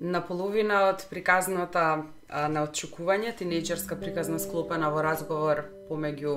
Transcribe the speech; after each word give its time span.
на 0.00 0.20
половина 0.20 0.88
од 0.90 1.06
приказната 1.10 1.84
а, 2.28 2.48
на 2.48 2.66
очекување, 2.66 3.34
тинејџерска 3.38 3.98
приказна 4.00 4.38
склопена 4.42 4.90
во 4.92 5.02
разговор 5.04 5.64
помеѓу 5.88 6.36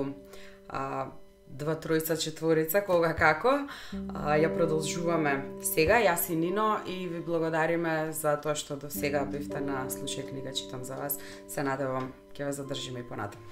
а, 0.68 1.10
два 1.50 1.74
тројца 1.74 2.16
четворица 2.16 2.80
кога 2.86 3.12
како. 3.18 3.52
А, 3.92 4.36
ја 4.38 4.52
продолжуваме 4.54 5.60
сега 5.66 6.00
јас 6.00 6.30
и 6.30 6.36
Нино 6.36 6.80
и 6.86 7.06
ви 7.08 7.20
благодариме 7.20 8.12
за 8.12 8.36
тоа 8.40 8.54
што 8.54 8.76
до 8.76 8.90
сега 8.90 9.24
бевте 9.24 9.60
на 9.60 9.86
Слушај 9.90 10.30
книга 10.30 10.54
читам 10.54 10.84
за 10.84 10.96
вас. 10.96 11.18
Се 11.48 11.62
надевам 11.62 12.12
ќе 12.34 12.46
ве 12.46 12.52
задржиме 12.52 13.04
и 13.04 13.08
понатаму. 13.08 13.44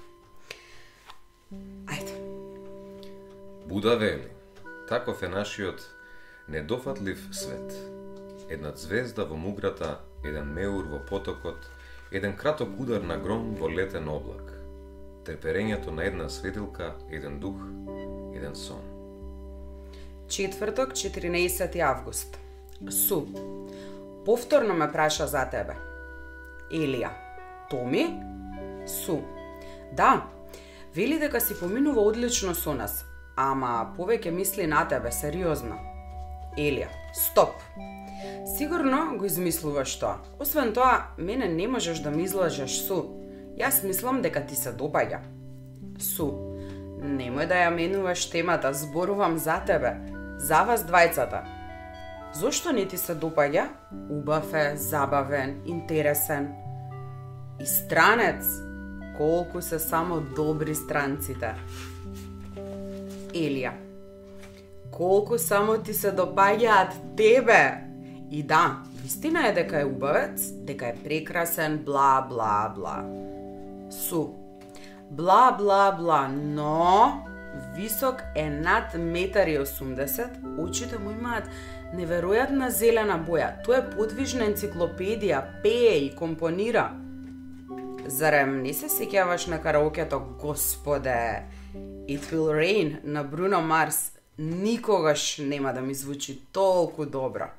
Ајде. 1.89 2.15
Буда 3.65 3.97
вели, 3.97 4.29
таков 4.89 5.23
е 5.23 5.29
нашиот 5.29 5.81
недофатлив 6.47 7.29
свет. 7.31 7.98
Една 8.49 8.71
звезда 8.75 9.25
во 9.25 9.37
муграта, 9.37 9.99
еден 10.25 10.53
меур 10.53 10.85
во 10.89 10.99
потокот, 10.99 11.69
еден 12.11 12.35
краток 12.35 12.79
удар 12.79 13.01
на 13.01 13.17
гром 13.17 13.53
во 13.55 13.69
летен 13.69 14.09
облак. 14.09 14.53
Треперењето 15.25 15.91
на 15.93 16.07
една 16.09 16.29
светилка, 16.29 16.95
еден 17.11 17.39
дух, 17.39 17.61
еден 18.33 18.55
сон. 18.55 18.81
Четврток, 20.27 20.93
14 20.93 21.79
август. 21.79 22.39
Су. 22.89 23.25
Повторно 24.25 24.73
ме 24.73 24.91
праша 24.91 25.27
за 25.27 25.45
тебе. 25.49 25.75
Елија. 26.71 27.09
Томи? 27.69 28.05
Су. 28.85 29.21
Да. 29.93 30.25
Вели 30.95 31.19
дека 31.19 31.41
си 31.41 31.53
поминува 31.59 32.01
одлично 32.01 32.55
со 32.55 32.73
нас, 32.73 33.05
ама 33.35 33.93
повеќе 33.97 34.33
мисли 34.33 34.67
на 34.67 34.87
тебе, 34.87 35.11
сериозно. 35.11 35.77
Елија. 36.57 36.89
Стоп. 37.13 37.53
Сигурно 38.57 39.17
го 39.17 39.25
измислуваш 39.25 39.99
тоа. 39.99 40.15
Освен 40.39 40.73
тоа, 40.73 41.05
мене 41.17 41.47
не 41.47 41.67
можеш 41.67 41.99
да 41.99 42.11
ми 42.11 42.23
излажеш 42.23 42.81
су. 42.87 43.03
Јас 43.59 43.83
мислам 43.83 44.21
дека 44.21 44.41
ти 44.45 44.55
се 44.55 44.71
допаѓа. 44.73 45.19
Су. 45.99 46.31
Немој 46.99 47.47
да 47.47 47.59
ја 47.59 47.69
менуваш 47.75 48.29
темата, 48.31 48.73
зборувам 48.73 49.37
за 49.37 49.59
тебе, 49.67 49.91
за 50.39 50.63
вас 50.63 50.83
двајцата. 50.87 51.43
Зошто 52.33 52.71
не 52.71 52.87
ти 52.87 52.97
се 52.97 53.15
допаѓа? 53.15 53.67
Убав 54.09 54.53
е, 54.53 54.77
забавен, 54.77 55.61
интересен. 55.65 56.49
И 57.59 57.65
странец, 57.65 58.45
колку 59.17 59.61
се 59.61 59.79
само 59.79 60.21
добри 60.21 60.75
странците. 60.75 61.53
Елија. 63.33 63.71
Колку 64.91 65.37
само 65.37 65.77
ти 65.77 65.93
се 65.93 66.11
допаѓаат 66.15 67.15
тебе. 67.17 67.88
И 68.31 68.43
да, 68.43 68.77
вистина 69.03 69.47
е 69.47 69.53
дека 69.53 69.81
е 69.81 69.85
убавец, 69.85 70.51
дека 70.51 70.87
е 70.87 70.95
прекрасен, 71.03 71.77
бла, 71.77 72.25
бла, 72.29 72.73
бла. 72.75 73.05
Су. 73.91 74.27
Бла, 75.11 75.55
бла, 75.57 75.95
бла, 75.99 76.27
но 76.27 77.23
висок 77.75 78.23
е 78.35 78.49
над 78.49 78.93
1,80 78.93 80.29
очите 80.59 80.99
му 80.99 81.11
имаат 81.11 81.49
неверојатна 81.93 82.69
зелена 82.69 83.17
боја. 83.17 83.49
Тој 83.65 83.79
е 83.79 83.87
подвижна 83.95 84.45
енциклопедија, 84.45 85.41
пее 85.63 85.97
и 86.05 86.11
компонира. 86.15 86.91
Зарем 88.05 88.61
не 88.61 88.73
се 88.73 88.89
сеќаваш 88.89 89.49
на 89.49 89.61
караокето 89.61 90.21
Господе? 90.41 91.45
It 92.09 92.29
Will 92.29 92.53
Rain 92.53 92.99
на 93.03 93.23
Бруно 93.23 93.61
Марс 93.61 94.11
никогаш 94.37 95.37
нема 95.37 95.73
да 95.73 95.81
ми 95.81 95.93
звучи 95.93 96.41
толку 96.51 97.05
добро. 97.05 97.58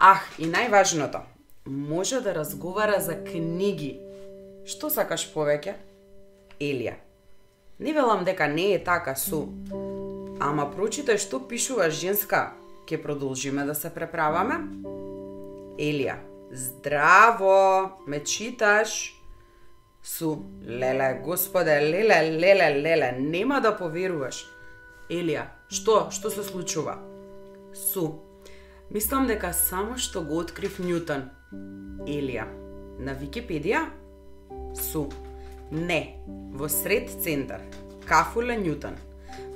Ах, 0.00 0.22
и 0.38 0.46
најважното, 0.48 1.20
може 1.66 2.22
да 2.24 2.32
разговара 2.34 3.00
за 3.04 3.18
книги. 3.20 3.98
Што 4.64 4.88
сакаш 4.88 5.26
повеќе? 5.34 5.74
Елија. 6.56 6.94
Не 7.84 7.92
велам 7.92 8.24
дека 8.24 8.46
не 8.48 8.70
е 8.72 8.78
така 8.84 9.12
су. 9.12 9.42
Ама 10.40 10.64
прочитај 10.72 11.20
што 11.20 11.42
пишува 11.44 11.90
женска. 11.92 12.54
Ке 12.88 12.96
продолжиме 12.96 13.66
да 13.68 13.74
се 13.76 13.90
преправаме? 13.92 14.56
Елија. 15.76 16.16
Здраво, 16.48 17.92
ме 18.06 18.22
читаш? 18.24 19.12
Су, 20.02 20.38
леле, 20.64 21.20
господе, 21.24 21.76
леле, 21.76 22.22
леле, 22.40 22.72
леле, 22.80 23.12
нема 23.20 23.60
да 23.60 23.76
поверуваш. 23.76 24.46
Елија, 25.12 25.44
што, 25.68 26.06
што 26.08 26.32
се 26.32 26.40
случува? 26.40 26.96
Су, 27.76 28.29
мислам 28.90 29.26
дека 29.26 29.52
само 29.54 29.98
што 29.98 30.22
го 30.26 30.40
открив 30.42 30.78
Ньютон. 30.82 31.28
Елија, 32.10 32.46
на 32.98 33.14
Википедија? 33.14 33.84
Су, 34.74 35.06
не, 35.70 36.18
во 36.54 36.68
сред 36.68 37.10
центар, 37.22 37.62
кафуле 38.06 38.58
Ньютон. 38.58 38.98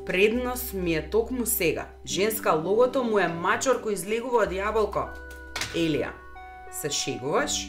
Предност 0.06 0.74
ми 0.74 0.94
е 0.94 1.10
токму 1.10 1.46
сега. 1.46 1.86
Женска 2.06 2.52
логото 2.52 3.02
му 3.04 3.18
е 3.18 3.28
мачор 3.28 3.80
кој 3.82 3.98
излегува 3.98 4.44
од 4.44 4.52
јаболко. 4.52 5.08
Елија, 5.74 6.12
се 6.70 6.90
шегуваш? 6.90 7.64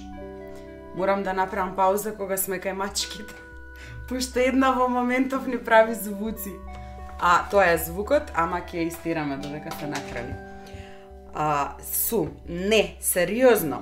Морам 0.96 1.24
да 1.24 1.34
направам 1.34 1.76
пауза 1.76 2.14
кога 2.16 2.38
сме 2.38 2.59
кај 2.59 2.78
мачките. 2.78 3.34
Пошто 4.09 4.40
една 4.40 4.76
во 4.78 4.88
моментов 4.88 5.47
не 5.47 5.58
прави 5.58 5.96
звуци. 5.96 6.53
А 7.20 7.47
тоа 7.50 7.72
е 7.74 7.78
звукот, 7.78 8.30
ама 8.36 8.62
ќе 8.62 8.86
истираме 8.86 9.38
додека 9.38 9.72
се 9.80 9.88
накрали. 9.88 10.45
А, 11.35 11.75
су, 11.84 12.28
не, 12.47 12.96
сериозно. 13.01 13.81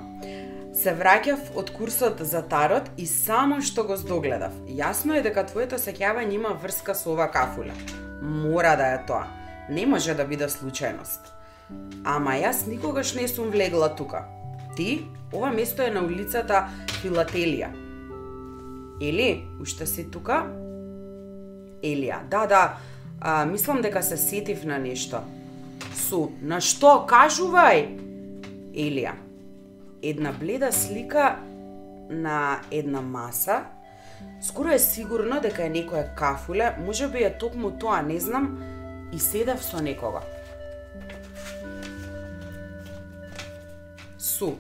Се 0.73 0.95
враќав 0.97 1.53
од 1.53 1.69
курсот 1.69 2.21
за 2.25 2.41
тарот 2.49 2.87
и 2.97 3.05
само 3.05 3.59
што 3.61 3.83
го 3.85 3.93
здогледав. 3.93 4.55
Јасно 4.65 5.19
е 5.19 5.21
дека 5.21 5.45
твоето 5.45 5.77
сеќавање 5.77 6.33
има 6.33 6.55
врска 6.57 6.95
со 6.97 7.11
ова 7.13 7.27
кафула. 7.29 7.75
Мора 8.21 8.73
да 8.79 8.87
е 8.95 9.03
тоа. 9.05 9.27
Не 9.69 9.85
може 9.85 10.15
да 10.17 10.25
биде 10.25 10.49
случајност. 10.49 11.29
Ама 12.03 12.33
јас 12.41 12.65
никогаш 12.67 13.13
не 13.13 13.27
сум 13.27 13.53
влегла 13.53 13.91
тука. 13.95 14.25
Ти, 14.75 15.05
ова 15.31 15.53
место 15.53 15.85
е 15.85 15.93
на 15.93 16.01
улицата 16.01 16.65
Филателија. 17.03 17.69
Ели, 19.01 19.45
уште 19.61 19.85
си 19.85 20.09
тука? 20.11 20.41
Елија, 21.83 22.23
да, 22.31 22.45
да, 22.47 22.77
а, 23.21 23.45
мислам 23.45 23.81
дека 23.81 24.03
се 24.03 24.17
сетив 24.17 24.65
на 24.65 24.79
нешто. 24.79 25.21
Су, 25.91 26.31
на 26.41 26.59
што, 26.61 27.03
кажувај? 27.09 27.85
Елија, 28.73 29.13
една 30.01 30.31
бледа 30.31 30.71
слика 30.71 31.37
на 32.09 32.61
една 32.71 33.01
маса, 33.01 33.63
скоро 34.41 34.69
е 34.69 34.79
сигурно 34.79 35.41
дека 35.41 35.65
е 35.65 35.73
некоја 35.73 36.15
кафуле, 36.15 36.75
може 36.85 37.07
би 37.07 37.23
е 37.23 37.37
токму 37.37 37.71
тоа, 37.71 38.01
не 38.01 38.19
знам, 38.19 38.57
и 39.13 39.19
седав 39.19 39.63
со 39.63 39.81
некога. 39.81 40.21
Су, 44.17 44.55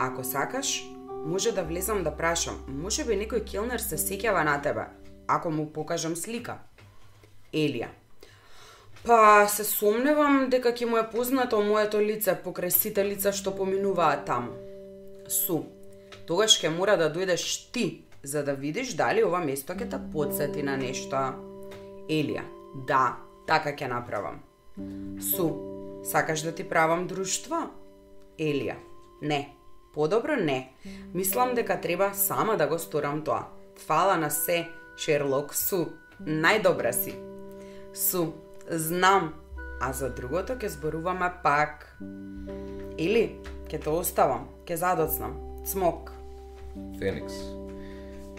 ако 0.00 0.24
сакаш, 0.24 0.84
може 1.26 1.52
да 1.52 1.62
влезам 1.62 2.02
да 2.02 2.16
прашам, 2.16 2.60
може 2.68 3.04
би 3.04 3.16
некој 3.16 3.44
келнер 3.48 3.80
се 3.80 3.96
сеќава 3.96 4.44
на 4.44 4.60
тебе, 4.62 4.88
ако 5.28 5.50
му 5.50 5.70
покажам 5.72 6.16
слика. 6.16 6.58
Елија. 7.52 7.88
Па, 9.04 9.44
се 9.52 9.66
сомневам 9.68 10.46
дека 10.48 10.70
ќе 10.72 10.86
му 10.88 10.96
е 10.96 11.04
познато 11.12 11.58
моето 11.60 11.98
лице 12.00 12.32
покрај 12.40 12.72
сите 12.72 13.02
лица 13.04 13.34
што 13.36 13.52
поминуваат 13.52 14.22
таму. 14.24 14.54
Су, 15.28 15.58
тогаш 16.24 16.54
ќе 16.62 16.70
мора 16.72 16.94
да 16.96 17.10
дојдеш 17.12 17.44
ти, 17.72 18.04
за 18.24 18.40
да 18.46 18.54
видиш 18.56 18.94
дали 18.96 19.20
ова 19.20 19.42
место 19.44 19.76
ќе 19.76 19.90
те 19.92 19.98
подсети 20.12 20.64
на 20.64 20.78
нешто. 20.80 21.20
Елија, 22.08 22.46
да, 22.88 23.18
така 23.44 23.74
ќе 23.76 23.90
направам. 23.92 24.40
Су, 25.20 25.50
сакаш 26.04 26.40
да 26.48 26.54
ти 26.56 26.64
правам 26.64 27.04
друштво? 27.06 27.60
Елија, 28.40 28.78
не, 29.20 29.50
подобро 29.92 30.38
не. 30.40 30.72
Мислам 31.12 31.52
дека 31.54 31.76
треба 31.76 32.14
сама 32.14 32.56
да 32.56 32.66
го 32.66 32.78
сторам 32.78 33.20
тоа. 33.20 33.50
Фала 33.84 34.16
на 34.16 34.30
се, 34.30 34.64
Шерлок 34.96 35.52
Су. 35.54 35.90
Најдобра 36.24 36.92
си. 36.94 37.12
Су, 37.92 38.32
знам, 38.70 39.34
а 39.80 39.92
за 39.92 40.10
другото 40.10 40.56
ќе 40.56 40.68
зборуваме 40.68 41.32
пак. 41.42 41.96
Или, 42.98 43.40
ќе 43.68 43.82
те 43.82 43.90
оставам, 43.90 44.48
ќе 44.66 44.78
задоцнам. 44.80 45.36
Цмок. 45.64 46.12
Феникс. 46.98 47.34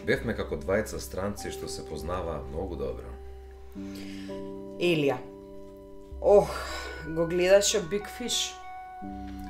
Бевме 0.06 0.36
како 0.38 0.57
двајца 0.62 1.00
странци 1.01 1.51
што 1.51 1.68
се 1.72 1.86
познава 1.88 2.42
многу 2.51 2.77
добро. 2.77 3.10
Елија. 4.80 5.18
Ох, 6.22 6.51
го 7.07 7.25
гледаше 7.27 7.81
Big 7.89 8.06
Fish. 8.19 8.54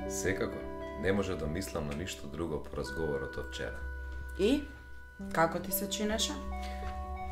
Секако, 0.09 0.57
не 1.01 1.11
може 1.11 1.35
да 1.35 1.47
мислам 1.47 1.87
на 1.87 1.95
ништо 1.95 2.27
друго 2.27 2.63
по 2.63 2.77
разговорот 2.77 3.37
од 3.37 3.51
вчера. 3.51 3.79
И? 4.39 4.63
Како 5.33 5.59
ти 5.59 5.71
се 5.71 5.89
чинеше? 5.89 6.33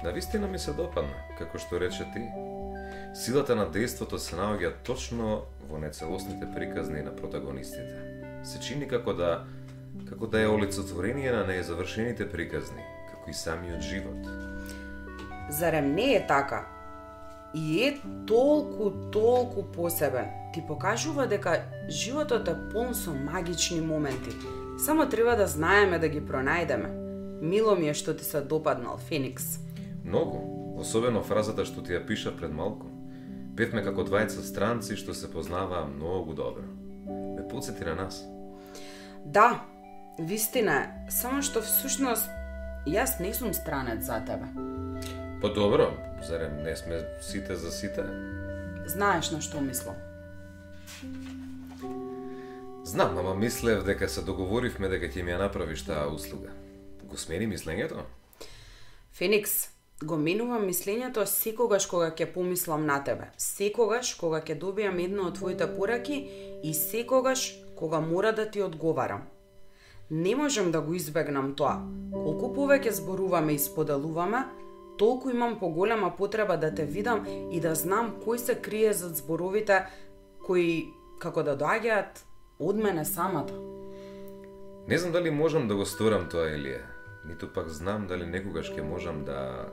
Навистина 0.03 0.47
ми 0.47 0.59
се 0.59 0.73
допадна, 0.73 1.15
како 1.39 1.59
што 1.59 1.79
рече 1.79 2.05
ти. 2.13 2.23
Силата 3.13 3.53
на 3.53 3.67
дејството 3.69 4.17
се 4.17 4.33
наоѓа 4.33 4.71
точно 4.81 5.43
во 5.69 5.77
нецелосните 5.77 6.47
приказни 6.55 7.03
на 7.05 7.11
протагонистите. 7.13 7.99
Се 8.41 8.59
чини 8.59 8.87
како 8.89 9.13
да 9.13 9.43
како 10.09 10.27
да 10.27 10.41
е 10.41 10.47
олицетворение 10.49 11.31
на 11.31 11.43
незавршените 11.45 12.25
приказни, 12.29 12.81
како 13.11 13.29
и 13.29 13.33
самиот 13.33 13.81
живот. 13.85 14.25
Зарем 15.49 15.93
не 15.93 16.15
е 16.15 16.25
така? 16.27 16.65
И 17.53 17.83
е 17.83 18.01
толку, 18.27 18.89
толку 19.11 19.63
посебен. 19.63 20.25
Ти 20.53 20.63
покажува 20.67 21.27
дека 21.27 21.61
животот 21.89 22.47
е 22.47 22.55
полн 22.71 22.95
со 22.95 23.13
магични 23.13 23.81
моменти. 23.81 24.33
Само 24.85 25.09
треба 25.09 25.35
да 25.35 25.47
знаеме 25.47 25.99
да 25.99 26.09
ги 26.09 26.21
пронајдеме. 26.21 26.89
Мило 27.41 27.75
ми 27.75 27.89
е 27.89 27.93
што 27.93 28.17
ти 28.17 28.25
се 28.25 28.41
допаднал, 28.41 28.97
Феникс. 28.97 29.59
Многу, 30.05 30.41
особено 30.81 31.21
фразата 31.21 31.65
што 31.65 31.85
ти 31.85 31.93
ја 31.93 32.01
пиша 32.07 32.33
пред 32.33 32.49
малку. 32.49 32.92
Певме 33.57 33.83
како 33.85 34.01
двајца 34.01 34.41
странци 34.41 34.95
што 34.97 35.13
се 35.13 35.29
познаваа 35.29 35.85
многу 35.85 36.33
добро. 36.33 36.63
Ме 37.05 37.43
подсети 37.47 37.85
на 37.85 37.95
нас. 37.95 38.23
Да, 39.25 39.61
вистина 40.17 40.77
е, 40.81 41.11
само 41.13 41.41
што 41.45 41.61
всушност 41.61 42.29
јас 42.89 43.19
не 43.21 43.33
сум 43.33 43.53
странец 43.53 44.09
за 44.09 44.23
тебе. 44.25 44.49
Па 45.41 45.53
добро, 45.53 45.91
зарем 46.25 46.63
не 46.63 46.75
сме 46.75 47.03
сите 47.21 47.55
за 47.55 47.71
сите? 47.71 48.03
Знаеш 48.89 49.29
на 49.31 49.41
што 49.41 49.61
мислам. 49.61 50.01
Знам, 52.83 53.17
ама 53.17 53.35
мислев 53.35 53.85
дека 53.85 54.09
се 54.09 54.25
договоривме 54.25 54.89
дека 54.89 55.07
ќе 55.13 55.21
ми 55.21 55.31
ја 55.31 55.45
направиш 55.45 55.85
таа 55.85 56.09
услуга. 56.09 56.49
Го 57.05 57.17
смени 57.17 57.45
мислењето? 57.47 58.01
Феникс, 59.13 59.69
го 60.01 60.17
менувам 60.17 60.65
мислењето 60.67 61.25
секогаш 61.25 61.85
кога 61.85 62.09
ќе 62.11 62.33
помислам 62.33 62.85
на 62.85 62.97
тебе. 63.03 63.29
Секогаш 63.37 64.15
кога 64.19 64.41
ќе 64.41 64.57
добијам 64.59 64.99
една 65.03 65.27
од 65.27 65.37
твоите 65.37 65.67
пораки 65.75 66.17
и 66.63 66.73
секогаш 66.73 67.53
кога 67.75 67.99
мора 67.99 68.31
да 68.31 68.49
ти 68.49 68.61
одговарам. 68.61 69.23
Не 70.09 70.35
можам 70.35 70.71
да 70.71 70.81
го 70.81 70.93
избегнам 70.93 71.53
тоа. 71.55 71.79
Колку 72.11 72.51
повеќе 72.55 72.91
зборуваме 72.91 73.53
и 73.53 73.59
споделуваме, 73.59 74.43
толку 74.97 75.29
имам 75.29 75.59
поголема 75.59 76.15
потреба 76.15 76.57
да 76.57 76.75
те 76.75 76.85
видам 76.85 77.25
и 77.51 77.59
да 77.59 77.75
знам 77.75 78.15
кој 78.25 78.37
се 78.37 78.55
крие 78.55 78.93
зад 78.93 79.15
зборовите 79.15 79.85
кои 80.45 80.91
како 81.19 81.43
да 81.43 81.55
доаѓаат 81.57 82.25
од 82.59 82.75
мене 82.75 83.05
самата. 83.05 83.55
Не 84.87 84.97
знам 84.97 85.11
дали 85.11 85.31
можам 85.31 85.67
да 85.67 85.75
го 85.75 85.85
сторам 85.85 86.27
тоа, 86.29 86.51
Елија. 86.51 86.83
Ниту 87.23 87.47
пак 87.47 87.69
знам 87.69 88.07
дали 88.07 88.27
некогаш 88.27 88.73
ќе 88.75 88.83
можам 88.83 89.23
да... 89.23 89.71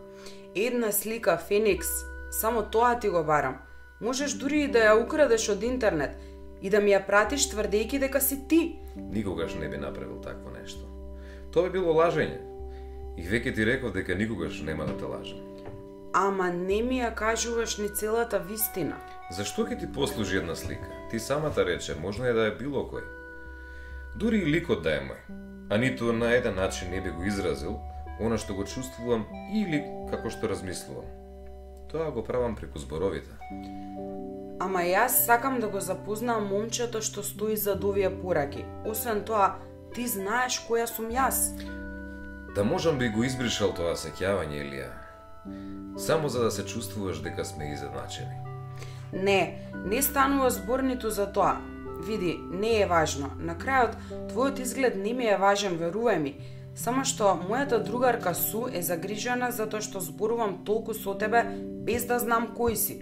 Една 0.55 0.93
слика, 0.93 1.39
Феникс, 1.39 1.87
само 2.31 2.63
тоа 2.63 2.99
ти 2.99 3.09
го 3.09 3.25
барам. 3.25 3.59
Можеш 4.01 4.33
дури 4.35 4.65
и 4.65 4.69
да 4.69 4.79
ја 4.79 4.97
украдеш 5.05 5.49
од 5.49 5.63
интернет 5.63 6.17
и 6.63 6.71
да 6.71 6.81
ми 6.83 6.91
ја 6.91 7.07
пратиш 7.07 7.47
тврдејки 7.53 8.01
дека 8.03 8.21
си 8.21 8.49
ти. 8.49 8.79
Никогаш 8.97 9.55
не 9.55 9.69
би 9.69 9.79
направил 9.79 10.19
такво 10.21 10.51
нешто. 10.51 10.83
Тоа 11.53 11.71
би 11.71 11.79
било 11.79 11.95
лажење. 11.95 12.41
И 13.17 13.23
веќе 13.23 13.55
ти 13.55 13.67
реков 13.67 13.93
дека 13.95 14.15
никогаш 14.15 14.59
нема 14.67 14.87
да 14.87 14.97
те 14.99 15.05
лажам. 15.05 15.39
Ама 16.13 16.51
не 16.51 16.83
ми 16.83 16.99
ја 16.99 17.15
кажуваш 17.15 17.79
ни 17.79 17.89
целата 17.95 18.43
вистина. 18.43 18.99
Зашто 19.31 19.63
ќе 19.63 19.79
ти 19.79 19.87
послужи 19.93 20.43
една 20.43 20.57
слика? 20.57 20.91
Ти 21.11 21.19
самата 21.19 21.63
рече, 21.67 21.95
можно 21.95 22.27
е 22.27 22.33
да 22.33 22.47
е 22.51 22.57
било 22.59 22.91
кој. 22.91 23.07
Дури 24.19 24.43
и 24.43 24.51
ликот 24.51 24.83
да 24.83 24.99
е 24.99 25.07
мој. 25.07 25.23
А 25.71 25.79
ниту 25.79 26.13
на 26.13 26.35
еден 26.35 26.55
начин 26.55 26.91
не 26.91 27.01
би 27.01 27.11
го 27.11 27.23
изразил 27.25 27.79
она 28.21 28.39
што 28.39 28.55
го 28.55 28.65
чувствувам 28.65 29.27
или 29.53 29.83
како 30.11 30.31
што 30.31 30.49
размислувам. 30.49 31.09
Тоа 31.91 32.11
го 32.11 32.23
правам 32.23 32.55
преку 32.57 32.79
зборовите. 32.79 33.33
Ама 34.61 34.85
јас 34.85 35.25
сакам 35.27 35.61
да 35.61 35.69
го 35.69 35.81
запознам 35.81 36.47
момчето 36.53 37.01
што 37.01 37.23
стои 37.25 37.57
зад 37.57 37.85
овие 37.85 38.11
пораки. 38.11 38.65
Освен 38.87 39.25
тоа, 39.25 39.57
ти 39.95 40.07
знаеш 40.07 40.61
која 40.69 40.87
сум 40.87 41.09
јас. 41.11 41.57
Да 42.55 42.65
можам 42.65 42.99
би 42.99 43.09
го 43.09 43.25
избришал 43.25 43.73
тоа 43.73 43.97
сеќавање, 43.97 44.61
Илија. 44.61 44.91
Само 45.99 46.29
за 46.29 46.45
да 46.45 46.51
се 46.51 46.67
чувствуваш 46.67 47.23
дека 47.25 47.45
сме 47.45 47.73
изедначени. 47.73 48.37
Не, 49.13 49.71
не 49.75 50.03
станува 50.03 50.51
збор 50.51 50.81
ниту 50.81 51.11
за 51.11 51.33
тоа. 51.33 51.57
Види, 52.07 52.39
не 52.51 52.81
е 52.81 52.87
важно. 52.87 53.31
На 53.39 53.57
крајот, 53.57 53.97
твојот 54.31 54.61
изглед 54.61 54.97
не 54.97 55.13
ми 55.13 55.27
е 55.27 55.37
важен, 55.37 55.79
верувај 55.79 56.19
ми. 56.19 56.37
Само 56.75 57.05
што 57.05 57.35
мојата 57.49 57.79
другарка 57.85 58.35
Су 58.35 58.69
е 58.73 58.83
загрижена 58.83 59.51
затоа 59.53 59.81
што 59.81 60.01
зборувам 60.01 60.65
толку 60.65 60.95
со 60.95 61.15
тебе 61.15 61.45
без 61.87 62.07
да 62.07 62.19
знам 62.19 62.55
кој 62.57 62.75
си. 62.75 62.97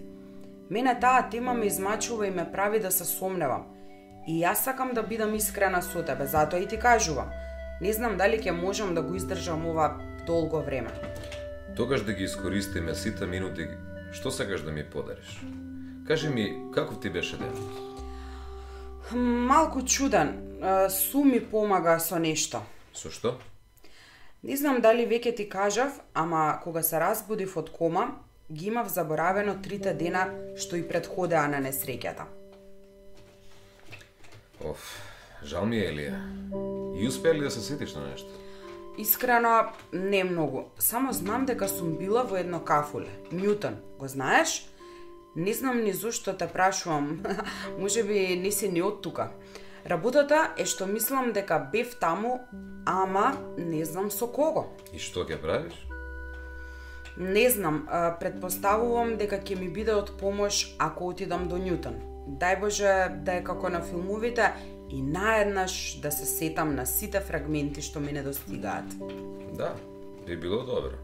Мене 0.70 0.94
таа 1.00 1.28
тема 1.30 1.54
ме 1.54 1.66
измачува 1.66 2.26
и 2.26 2.30
ме 2.30 2.50
прави 2.52 2.80
да 2.80 2.90
се 2.90 3.04
сомневам. 3.04 3.66
И 4.26 4.40
јас 4.42 4.64
сакам 4.64 4.92
да 4.94 5.02
бидам 5.02 5.34
искрена 5.34 5.82
со 5.82 6.02
тебе, 6.02 6.26
затоа 6.26 6.60
и 6.60 6.66
ти 6.66 6.76
кажувам. 6.76 7.30
Не 7.80 7.92
знам 7.92 8.16
дали 8.16 8.40
ќе 8.40 8.50
можам 8.50 8.94
да 8.94 9.02
го 9.02 9.14
издржам 9.14 9.66
ова 9.66 9.96
долго 10.26 10.60
време. 10.60 10.90
Тогаш 11.76 12.02
да 12.04 12.12
ги 12.12 12.24
искористиме 12.24 12.94
сите 12.94 13.26
минути 13.26 13.68
што 14.12 14.30
сакаш 14.30 14.60
да 14.62 14.72
ми 14.72 14.84
подариш. 14.84 15.40
Кажи 16.06 16.28
ми, 16.28 16.56
каков 16.74 17.00
ти 17.00 17.10
беше 17.10 17.36
денот? 17.36 17.88
Малку 19.12 19.82
чуден. 19.82 20.58
Су 20.88 21.24
ми 21.24 21.40
помага 21.40 22.00
со 22.00 22.18
нешто. 22.18 22.62
Со 22.92 23.10
што? 23.10 23.38
Не 24.42 24.56
знам 24.56 24.78
дали 24.80 25.02
веќе 25.02 25.34
ти 25.36 25.48
кажав, 25.50 25.96
ама 26.14 26.60
кога 26.62 26.82
се 26.82 27.00
разбудив 27.02 27.56
од 27.58 27.70
кома, 27.74 28.04
ги 28.52 28.68
имав 28.70 28.86
заборавено 28.88 29.56
трите 29.62 29.94
дена 29.98 30.28
што 30.54 30.78
и 30.78 30.84
предходеа 30.86 31.48
на 31.50 31.58
несреќата. 31.58 32.28
Оф, 34.62 34.84
жал 35.42 35.66
ми 35.66 35.80
е, 35.82 35.88
Елија. 35.90 36.20
И 37.00 37.08
успеа 37.08 37.34
ли 37.34 37.40
да 37.40 37.50
се 37.50 37.60
сетиш 37.60 37.94
на 37.94 38.06
нешто? 38.06 38.30
Искрено, 38.98 39.72
не 39.92 40.24
многу. 40.24 40.70
Само 40.78 41.12
знам 41.12 41.46
дека 41.46 41.68
сум 41.68 41.96
била 41.98 42.22
во 42.22 42.38
едно 42.38 42.60
кафуле. 42.60 43.10
Ньютон, 43.32 43.82
го 43.98 44.08
знаеш? 44.08 44.68
Не 45.36 45.52
знам 45.54 45.82
ни 45.82 45.92
зошто 45.92 46.36
те 46.36 46.46
прашувам. 46.46 47.22
Може 47.78 48.02
би 48.02 48.38
не 48.38 48.50
си 48.50 48.70
ни 48.70 48.82
од 48.82 49.02
тука. 49.02 49.30
Работата 49.88 50.50
е 50.60 50.66
што 50.68 50.84
мислам 50.84 51.30
дека 51.32 51.56
бев 51.72 51.94
таму, 51.96 52.42
ама 52.84 53.32
не 53.56 53.84
знам 53.88 54.10
со 54.10 54.26
кого. 54.28 54.66
И 54.92 55.00
што 55.00 55.24
ќе 55.24 55.38
правиш? 55.40 55.72
Не 57.16 57.48
знам, 57.48 57.86
предпоставувам 58.20 59.14
дека 59.16 59.38
ќе 59.40 59.56
ми 59.56 59.70
биде 59.72 59.94
од 59.96 60.12
помош 60.20 60.76
ако 60.78 61.08
отидам 61.14 61.48
до 61.48 61.56
Ньютон. 61.56 61.96
Дај 62.28 62.60
Боже 62.60 62.92
да 63.24 63.38
е 63.40 63.44
како 63.44 63.72
на 63.72 63.80
филмовите 63.80 64.52
и 64.92 65.00
наеднаш 65.00 66.00
да 66.04 66.12
се 66.12 66.28
сетам 66.28 66.76
на 66.76 66.84
сите 66.84 67.24
фрагменти 67.24 67.80
што 67.80 68.04
ми 68.04 68.12
недостигаат. 68.12 68.92
Да, 69.56 69.72
би 70.26 70.36
било 70.36 70.62
добро. 70.68 71.00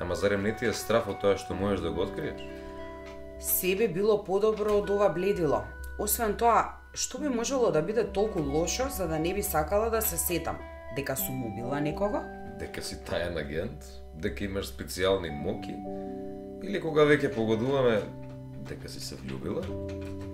Ама 0.00 0.14
зарем 0.14 0.42
не 0.42 0.52
ти 0.52 0.68
е 0.68 0.76
страф 0.76 1.08
од 1.08 1.22
тоа 1.24 1.40
што 1.40 1.56
можеш 1.56 1.80
да 1.80 1.90
го 1.90 2.04
откриеш? 2.04 2.44
Себе 3.40 3.88
било 3.88 4.20
подобро 4.24 4.82
од 4.84 4.90
ова 4.90 5.08
бледило. 5.08 5.64
Освен 5.98 6.36
тоа, 6.36 6.83
што 6.94 7.18
би 7.18 7.28
можело 7.28 7.70
да 7.70 7.82
биде 7.82 8.04
толку 8.04 8.40
лошо 8.40 8.88
за 8.88 9.08
да 9.08 9.18
не 9.18 9.34
би 9.34 9.42
сакала 9.42 9.90
да 9.90 10.02
се 10.02 10.16
сетам? 10.16 10.58
Дека 10.96 11.16
сум 11.16 11.44
убила 11.44 11.80
некого? 11.80 12.22
Дека 12.58 12.82
си 12.82 12.96
тајен 13.02 13.38
агент? 13.38 13.82
Дека 14.14 14.44
имаш 14.44 14.70
специјални 14.70 15.30
моки? 15.34 15.74
Или 16.62 16.80
кога 16.80 17.02
веќе 17.02 17.34
погодуваме, 17.34 17.98
дека 18.68 18.88
си 18.88 19.00
се 19.00 19.16
влюбила? 19.16 19.62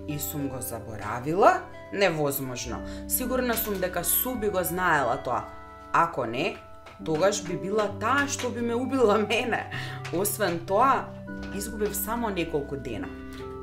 И 0.08 0.18
сум 0.18 0.48
го 0.48 0.60
заборавила? 0.60 1.62
Невозможно. 1.92 2.84
Сигурна 3.08 3.54
сум 3.54 3.80
дека 3.80 4.04
Су 4.04 4.34
би 4.34 4.48
го 4.48 4.62
знаела 4.62 5.16
тоа. 5.24 5.48
Ако 5.92 6.26
не, 6.26 6.56
тогаш 7.04 7.42
би 7.42 7.56
била 7.56 7.88
таа 8.00 8.28
што 8.28 8.50
би 8.50 8.60
ме 8.60 8.74
убила 8.74 9.18
мене. 9.18 9.70
Освен 10.12 10.60
тоа, 10.66 11.08
изгубив 11.56 11.96
само 11.96 12.30
неколку 12.30 12.76
дена. 12.76 13.08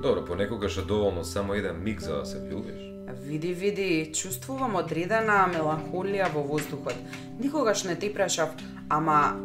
Добро, 0.01 0.25
понекогаш 0.25 0.77
е 0.77 0.82
доволно 0.82 1.24
само 1.24 1.54
еден 1.54 1.84
миг 1.84 2.01
за 2.01 2.18
да 2.18 2.25
се 2.25 2.39
влюбиш. 2.39 2.87
Види, 3.22 3.54
види, 3.54 4.12
чувствувам 4.16 4.76
одредена 4.76 5.46
меланхолија 5.52 6.30
во 6.34 6.44
воздухот. 6.44 6.96
Никогаш 7.40 7.84
не 7.84 7.96
те 7.96 8.14
прашав, 8.14 8.50
ама 8.90 9.36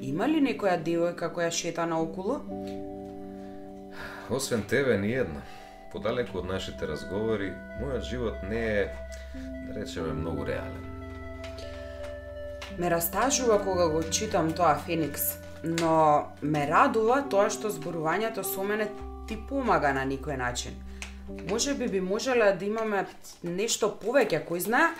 има 0.00 0.28
ли 0.28 0.40
некоја 0.40 0.78
девојка 0.82 1.30
која 1.34 1.50
шета 1.50 1.86
наоколу? 1.86 2.40
Освен 4.30 4.62
тебе, 4.62 4.98
ни 4.98 5.12
една. 5.12 5.42
Подалеку 5.92 6.38
од 6.38 6.48
нашите 6.50 6.86
разговори, 6.86 7.52
мојот 7.80 8.04
живот 8.04 8.42
не 8.50 8.62
е, 8.82 8.84
да 9.68 9.80
речеме, 9.80 10.12
многу 10.12 10.46
реален. 10.46 10.84
Ме 12.78 12.90
растажува 12.90 13.62
кога 13.64 13.88
го 13.88 14.02
читам 14.10 14.52
тоа 14.52 14.74
Феникс, 14.86 15.38
но 15.62 16.26
ме 16.42 16.66
радува 16.66 17.22
тоа 17.30 17.48
што 17.50 17.70
зборувањето 17.70 18.44
со 18.44 18.64
мене 18.64 18.88
ти 19.28 19.38
помага 19.48 19.92
на 19.94 20.04
некој 20.04 20.36
начин. 20.36 20.74
Може 21.28 21.74
би 21.74 21.88
би 21.88 22.00
можеле 22.00 22.52
да 22.52 22.64
имаме 22.64 23.06
нешто 23.42 23.90
повеќе, 24.02 24.44
кој 24.46 24.62
знае, 24.62 24.94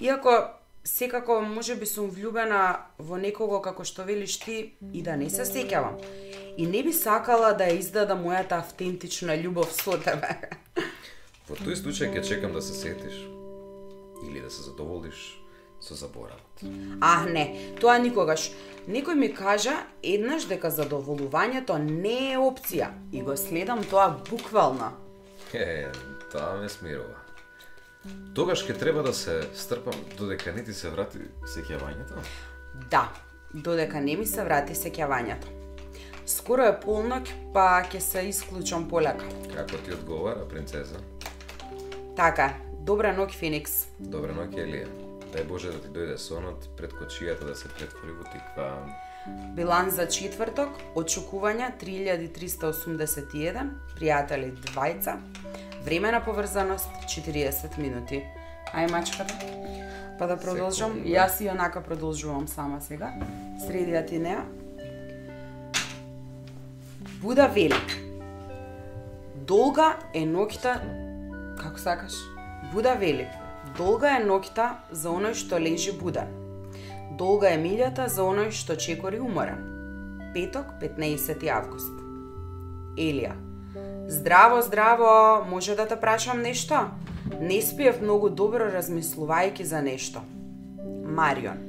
иако 0.00 0.56
секако 0.86 1.40
може 1.40 1.74
би 1.76 1.86
сум 1.86 2.10
влюбена 2.10 2.86
во 2.98 3.18
некого 3.18 3.60
како 3.60 3.84
што 3.84 4.06
велиш 4.06 4.38
ти 4.40 4.72
и 4.92 5.02
да 5.02 5.16
не 5.16 5.28
се 5.30 5.44
сеќавам. 5.44 5.98
И 6.56 6.66
не 6.66 6.82
би 6.82 6.92
сакала 6.92 7.52
да 7.52 7.68
ја 7.68 7.78
издадам 7.80 8.24
мојата 8.24 8.60
автентична 8.62 9.36
љубов 9.36 9.72
со 9.74 9.98
тебе. 10.00 10.36
Во 11.48 11.58
тој 11.58 11.76
случај 11.82 12.14
ќе 12.14 12.22
чекам 12.24 12.54
да 12.56 12.62
се 12.62 12.74
сетиш 12.74 13.18
или 14.24 14.40
да 14.40 14.50
се 14.50 14.62
задоволиш 14.62 15.36
со 15.80 15.94
заборавот. 15.94 16.64
А, 17.00 17.26
не, 17.26 17.74
тоа 17.80 17.98
никогаш. 17.98 18.50
Некој 18.88 19.18
ми 19.18 19.28
кажа 19.34 19.82
еднаш 20.02 20.46
дека 20.46 20.70
задоволувањето 20.70 21.76
не 21.82 22.32
е 22.32 22.38
опција 22.38 22.94
и 23.12 23.22
го 23.22 23.36
следам 23.36 23.84
тоа 23.84 24.08
буквално. 24.30 25.05
Е, 25.56 25.88
тоа 26.32 26.56
ме 26.60 26.68
смирува. 26.68 27.16
Тогаш 28.34 28.62
ќе 28.66 28.76
треба 28.78 29.02
да 29.02 29.12
се 29.16 29.40
стрпам 29.54 29.96
додека 30.18 30.52
не 30.52 30.64
ти 30.64 30.74
се 30.76 30.90
врати 30.92 31.18
сеќавањето? 31.48 32.20
Да, 32.90 33.08
додека 33.54 34.00
не 34.00 34.16
ми 34.16 34.26
се 34.26 34.44
врати 34.44 34.76
сеќавањето. 34.76 35.48
Скоро 36.26 36.66
е 36.68 36.76
полноќ, 36.82 37.32
па 37.54 37.82
ќе 37.86 38.00
се 38.02 38.26
исклучам 38.28 38.88
полека. 38.90 39.26
Како 39.54 39.80
ти 39.86 39.94
одговара, 39.94 40.44
принцеза? 40.50 41.00
Така, 42.18 42.52
добра 42.84 43.14
ноќ, 43.16 43.32
Феникс. 43.40 43.86
Добра 43.98 44.34
ноќ, 44.36 44.52
Елија. 44.60 44.88
Дај 45.32 45.48
Боже 45.48 45.72
да 45.72 45.80
ти 45.80 45.88
дојде 45.94 46.18
сонот 46.20 46.68
пред 46.76 46.92
кочијата 46.98 47.48
да 47.48 47.54
се 47.56 47.68
претвори 47.68 48.12
во 48.18 48.28
тиква. 48.28 48.68
Биланс 49.56 49.94
за 49.96 50.06
четврток, 50.06 50.68
очекувања 50.94 51.72
3381, 51.80 53.70
пријатели 53.96 54.52
двајца, 54.68 55.16
време 55.84 56.12
на 56.12 56.20
поврзаност 56.24 56.88
40 57.08 57.78
минути. 57.78 58.22
Ај 58.74 58.90
мачката. 58.90 59.34
Па 60.18 60.26
да 60.26 60.36
продолжам, 60.36 61.00
јас 61.04 61.40
и 61.44 61.50
онака 61.50 61.80
продолжувам 61.80 62.48
сама 62.48 62.80
сега. 62.80 63.12
Среди 63.66 63.92
ја 63.92 64.06
ти 64.06 64.18
неа. 64.18 64.44
Буда 67.20 67.48
вели. 67.48 67.76
Долга 69.46 69.96
е 70.14 70.24
ноќта, 70.26 70.78
како 71.60 71.78
сакаш? 71.78 72.16
Буда 72.72 72.94
вели. 72.94 73.28
Долга 73.76 74.16
е 74.16 74.24
ноќта 74.24 74.72
за 74.90 75.10
оној 75.10 75.34
што 75.34 75.58
лежи 75.58 75.92
буден. 75.92 76.45
Долга 77.16 77.48
е 77.48 77.56
милјата 77.56 78.10
за 78.12 78.24
оној 78.28 78.50
што 78.52 78.74
чекори 78.76 79.16
уморен. 79.24 79.60
Петок, 80.34 80.74
15 80.82 81.46
август. 81.48 81.92
Елија. 83.00 83.32
Здраво, 84.08 84.60
здраво, 84.62 85.44
може 85.48 85.76
да 85.76 85.86
те 85.88 85.96
прашам 85.96 86.42
нешто? 86.42 86.90
Не 87.40 87.62
спиев 87.62 88.02
многу 88.02 88.28
добро 88.28 88.68
размислувајќи 88.68 89.62
за 89.62 89.80
нешто. 89.80 90.20
Марион. 91.04 91.62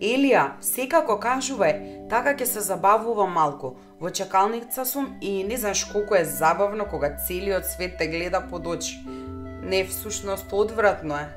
Елија, 0.00 0.44
секако 0.60 1.16
кажувај, 1.20 2.08
така 2.12 2.36
ќе 2.36 2.44
се 2.44 2.60
забавувам 2.60 3.32
малку. 3.32 3.78
Во 4.00 4.10
чекалница 4.10 4.84
сум 4.84 5.14
и 5.20 5.40
не 5.44 5.56
знаеш 5.56 5.86
колку 5.88 6.14
е 6.20 6.24
забавно 6.24 6.84
кога 6.84 7.16
целиот 7.16 7.64
свет 7.64 7.96
те 7.98 8.08
гледа 8.12 8.44
под 8.50 8.66
очи. 8.66 9.00
Не, 9.64 9.84
всушност, 9.84 10.52
одвратно 10.52 11.16
е. 11.16 11.28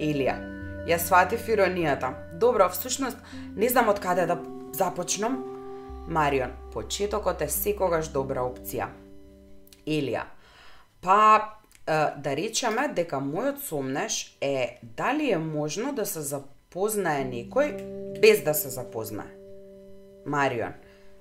Елија, 0.00 0.59
ја 0.88 0.98
сватив 0.98 1.48
иронијата. 1.48 2.14
Добро, 2.40 2.68
всушност, 2.68 3.16
не 3.56 3.68
знам 3.68 3.88
од 3.88 4.00
каде 4.00 4.26
да 4.26 4.38
започнам. 4.72 5.44
Марион, 6.08 6.52
почетокот 6.72 7.42
е 7.42 7.48
секогаш 7.48 8.10
добра 8.10 8.42
опција. 8.42 8.88
Елија, 9.86 10.24
па 11.02 11.60
да 11.86 12.34
речеме 12.36 12.88
дека 12.94 13.20
мојот 13.22 13.62
сомнеш 13.64 14.36
е 14.40 14.78
дали 14.82 15.30
е 15.32 15.38
можно 15.38 15.92
да 15.92 16.06
се 16.06 16.22
запознае 16.22 17.24
некој 17.26 17.72
без 18.20 18.44
да 18.44 18.54
се 18.54 18.70
запознае. 18.70 19.30
Марион, 20.26 20.74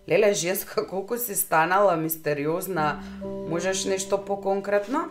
леле 0.09 0.33
женска 0.33 0.87
колку 0.87 1.17
си 1.17 1.35
станала 1.35 1.95
мистериозна, 1.97 3.01
можеш 3.49 3.85
нешто 3.85 4.17
поконкретно? 4.25 5.07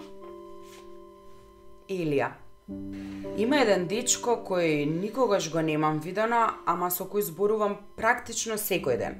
Илија. 1.88 2.32
Има 2.68 3.62
еден 3.62 3.86
дечко 3.88 4.34
кој 4.44 4.84
никогаш 4.84 5.48
го 5.48 5.62
немам 5.64 6.00
видено, 6.04 6.40
ама 6.66 6.90
со 6.92 7.06
кој 7.08 7.24
зборувам 7.24 7.78
практично 7.96 8.58
секој 8.60 8.98
ден. 9.00 9.14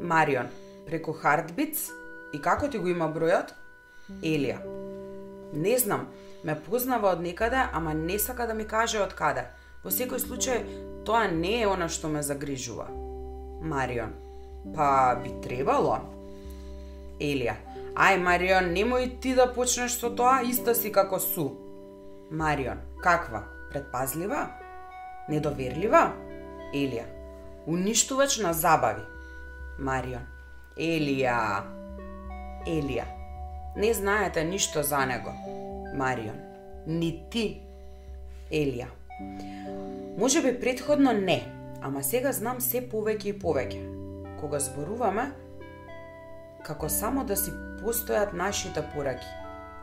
Марион, 0.00 0.48
преку 0.86 1.12
Хардбиц 1.12 1.90
и 2.34 2.40
како 2.42 2.66
ти 2.68 2.78
го 2.78 2.90
има 2.90 3.06
бројот? 3.12 3.52
Елија. 4.22 4.58
Не 5.52 5.76
знам, 5.78 6.08
ме 6.42 6.56
познава 6.58 7.12
од 7.14 7.22
некаде, 7.22 7.60
ама 7.72 7.94
не 7.94 8.18
сака 8.18 8.46
да 8.46 8.54
ми 8.54 8.66
каже 8.66 8.98
од 9.02 9.14
каде. 9.14 9.46
Во 9.84 9.92
секој 9.94 10.18
случај, 10.18 10.64
тоа 11.06 11.28
не 11.30 11.60
е 11.60 11.68
она 11.70 11.86
што 11.88 12.08
ме 12.08 12.22
загрижува. 12.22 12.88
Марион. 13.62 14.16
Па 14.74 15.14
би 15.22 15.30
требало. 15.44 16.00
Елија. 17.20 17.54
Ај, 17.94 18.18
Марион, 18.18 18.74
немој 18.74 19.20
ти 19.20 19.36
да 19.38 19.46
почнеш 19.46 19.94
со 20.00 20.10
тоа, 20.10 20.42
иста 20.42 20.74
си 20.74 20.90
како 20.92 21.22
Су. 21.22 21.65
Марион. 22.30 22.78
Каква? 23.02 23.44
Предпазлива? 23.70 24.48
Недоверлива? 25.28 26.12
Елија. 26.74 27.04
Уништувач 27.66 28.38
на 28.38 28.52
забави. 28.52 29.02
Марион. 29.78 30.26
Елија. 30.78 31.62
Елија. 32.66 33.04
Не 33.76 33.94
знаете 33.94 34.44
ништо 34.44 34.82
за 34.82 35.06
него. 35.06 35.32
Марион. 35.94 36.38
Ни 36.86 37.28
ти. 37.30 37.62
Елија. 38.50 38.86
Може 40.18 40.42
би 40.42 40.60
предходно 40.60 41.12
не, 41.12 41.42
ама 41.82 42.02
сега 42.02 42.32
знам 42.32 42.60
се 42.60 42.80
повеќе 42.80 43.34
и 43.34 43.38
повеќе. 43.38 43.80
Кога 44.40 44.58
зборуваме, 44.60 45.30
како 46.64 46.88
само 46.88 47.24
да 47.24 47.36
си 47.36 47.52
постојат 47.82 48.32
нашите 48.32 48.82
пораки, 48.94 49.28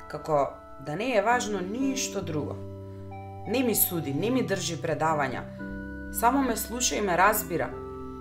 како 0.10 0.63
да 0.86 0.96
не 0.96 1.16
е 1.16 1.22
важно 1.22 1.60
ништо 1.62 2.22
друго. 2.22 2.56
Не 3.48 3.64
ми 3.64 3.76
суди, 3.76 4.14
не 4.14 4.30
ми 4.30 4.46
држи 4.48 4.78
предавања, 4.82 5.44
само 6.14 6.44
ме 6.44 6.56
слуша 6.56 6.96
и 6.96 7.02
ме 7.02 7.18
разбира 7.18 7.70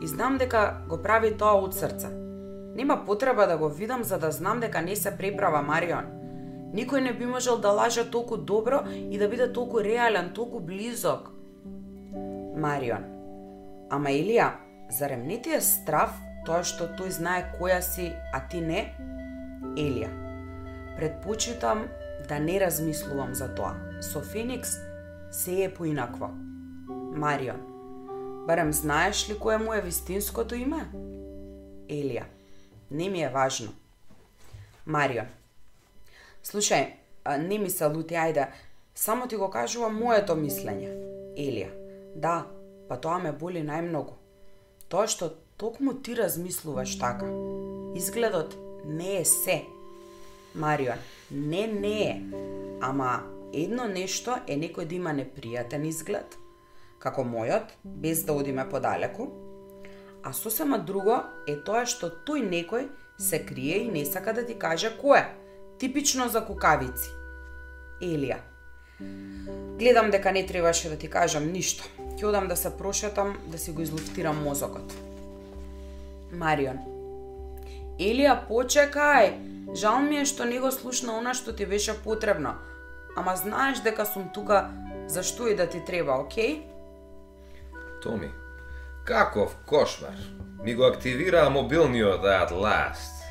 и 0.02 0.06
знам 0.06 0.38
дека 0.38 0.82
го 0.88 0.98
прави 1.02 1.30
тоа 1.38 1.60
од 1.62 1.74
срце. 1.74 2.10
Нема 2.74 3.04
потреба 3.06 3.46
да 3.46 3.56
го 3.58 3.68
видам 3.68 4.04
за 4.04 4.18
да 4.18 4.30
знам 4.32 4.60
дека 4.60 4.82
не 4.82 4.96
се 4.96 5.16
преправа 5.16 5.62
Марион. 5.62 6.08
Никој 6.74 7.00
не 7.04 7.12
би 7.12 7.26
можел 7.26 7.58
да 7.58 7.70
лаже 7.70 8.10
толку 8.10 8.36
добро 8.36 8.82
и 9.10 9.18
да 9.18 9.28
биде 9.28 9.52
толку 9.52 9.80
реален, 9.80 10.32
толку 10.34 10.60
близок. 10.60 11.30
Марион. 12.56 13.04
Ама 13.90 14.10
Илија, 14.10 14.50
зарем 14.90 15.26
не 15.28 15.36
ти 15.42 15.52
е 15.52 15.60
страв 15.60 16.16
тоа 16.46 16.64
што 16.64 16.88
тој 16.98 17.10
знае 17.12 17.52
која 17.60 17.80
си, 17.80 18.10
а 18.32 18.40
ти 18.48 18.60
не? 18.60 18.88
Елија. 19.76 20.08
Предпочитам 20.96 21.86
да 22.32 22.40
не 22.40 22.60
размислувам 22.60 23.34
за 23.34 23.54
тоа. 23.54 23.74
Со 24.00 24.20
Феникс 24.20 24.70
се 25.30 25.64
е 25.64 25.74
поинакво. 25.74 26.30
Марион. 27.14 27.60
Барем 28.46 28.72
знаеш 28.72 29.30
ли 29.30 29.38
кое 29.38 29.58
му 29.58 29.74
е 29.74 29.80
вистинското 29.80 30.54
име? 30.54 30.88
Елија. 31.88 32.24
Не 32.90 33.08
ми 33.08 33.22
е 33.22 33.28
важно. 33.28 33.74
Марион. 34.86 35.28
Слушај, 36.44 36.96
не 37.38 37.58
ми 37.58 37.70
се 37.70 37.84
лути, 37.84 38.16
ајде, 38.16 38.48
само 38.94 39.28
ти 39.28 39.36
го 39.36 39.50
кажувам 39.50 40.00
моето 40.00 40.32
мислење. 40.32 40.88
Елија. 41.36 41.68
Да, 42.16 42.46
па 42.88 42.96
тоа 42.96 43.20
ме 43.20 43.32
боли 43.32 43.60
најмногу. 43.60 44.16
Тоа 44.88 45.04
што 45.04 45.34
токму 45.60 46.00
ти 46.00 46.16
размислуваш 46.16 46.96
така. 46.98 47.28
Изгледот 47.92 48.56
не 48.88 49.20
е 49.20 49.24
се. 49.24 49.64
Марион, 50.54 50.98
не, 51.32 51.66
не 51.66 52.02
е. 52.02 52.22
Ама 52.80 53.22
едно 53.52 53.86
нешто 53.88 54.36
е 54.46 54.56
некој 54.56 54.88
да 54.88 54.94
има 54.94 55.12
непријатен 55.16 55.86
изглед, 55.88 56.36
како 56.98 57.24
мојот, 57.24 57.74
без 57.84 58.24
да 58.24 58.32
одиме 58.32 58.68
подалеку, 58.68 59.28
а 60.22 60.32
сосема 60.32 60.78
друго 60.78 61.18
е 61.48 61.58
тоа 61.66 61.84
што 61.86 62.10
тој 62.26 62.44
некој 62.48 62.88
се 63.18 63.42
крие 63.46 63.84
и 63.84 63.90
не 63.90 64.04
сака 64.06 64.32
да 64.32 64.46
ти 64.46 64.54
каже 64.58 64.94
кој 65.00 65.18
е. 65.20 65.28
Типично 65.78 66.28
за 66.28 66.44
кукавици. 66.46 67.10
Елија. 68.02 68.38
Гледам 69.78 70.10
дека 70.10 70.32
не 70.32 70.46
требаше 70.46 70.88
да 70.88 70.96
ти 70.96 71.10
кажам 71.10 71.50
ништо. 71.52 71.84
Ќе 72.18 72.24
одам 72.28 72.48
да 72.48 72.56
се 72.56 72.70
прошетам, 72.76 73.34
да 73.50 73.58
си 73.58 73.72
го 73.72 73.82
излуфтирам 73.82 74.42
мозокот. 74.44 74.94
Марион. 76.32 76.78
Елија, 77.98 78.38
почекај. 78.46 79.51
Жал 79.74 80.02
ми 80.02 80.18
е 80.20 80.24
што 80.24 80.44
не 80.44 80.58
го 80.60 80.70
слушна 80.70 81.16
она 81.18 81.34
што 81.34 81.52
ти 81.52 81.66
беше 81.66 81.94
потребно. 82.04 82.54
Ама 83.16 83.36
знаеш 83.36 83.80
дека 83.80 84.06
сум 84.06 84.28
тука 84.34 84.70
за 85.06 85.22
што 85.22 85.48
и 85.48 85.54
да 85.56 85.66
ти 85.66 85.84
треба, 85.84 86.12
окей? 86.12 86.66
Томи, 88.02 88.30
каков 89.04 89.56
кошмар. 89.66 90.16
Ми 90.64 90.74
го 90.74 90.84
активираа 90.84 91.50
мобилниот 91.50 92.22
at 92.22 92.50
last. 92.50 93.22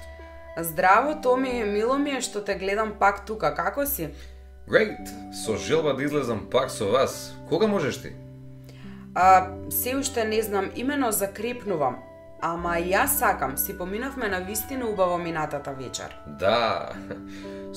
Здраво, 0.58 1.22
Томи, 1.22 1.64
мило 1.64 1.98
ми 1.98 2.12
е 2.12 2.22
што 2.22 2.44
те 2.44 2.56
гледам 2.56 2.94
пак 3.00 3.26
тука. 3.26 3.56
Како 3.56 3.86
си? 3.86 4.10
Great, 4.68 5.08
со 5.34 5.58
желба 5.58 5.94
да 5.94 6.04
излезам 6.04 6.48
пак 6.52 6.72
со 6.72 6.92
вас. 6.92 7.36
Кога 7.50 7.68
можеш 7.68 8.02
ти? 8.02 8.12
А, 9.16 9.48
се 9.70 9.96
уште 9.96 10.24
не 10.26 10.42
знам, 10.42 10.72
имено 10.76 11.12
закрепнувам. 11.12 12.04
Ама 12.42 12.80
јас 12.82 13.20
сакам, 13.20 13.58
си 13.58 13.78
поминавме 13.78 14.28
на 14.28 14.40
вистина 14.40 14.90
убаво 14.90 15.18
минатата 15.18 15.72
вечер. 15.78 16.16
Да. 16.40 16.90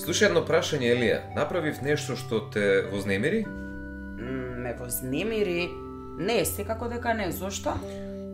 Слушај 0.00 0.30
едно 0.30 0.40
прашање, 0.48 0.88
Елија. 0.96 1.18
Направив 1.36 1.82
нешто 1.84 2.16
што 2.16 2.40
те 2.50 2.82
вознемири? 2.88 3.44
М, 3.44 4.62
Ме 4.64 4.72
вознемири, 4.78 5.68
не, 6.18 6.44
секако 6.44 6.88
дека 6.88 7.14
не, 7.14 7.30
зошто? 7.32 7.76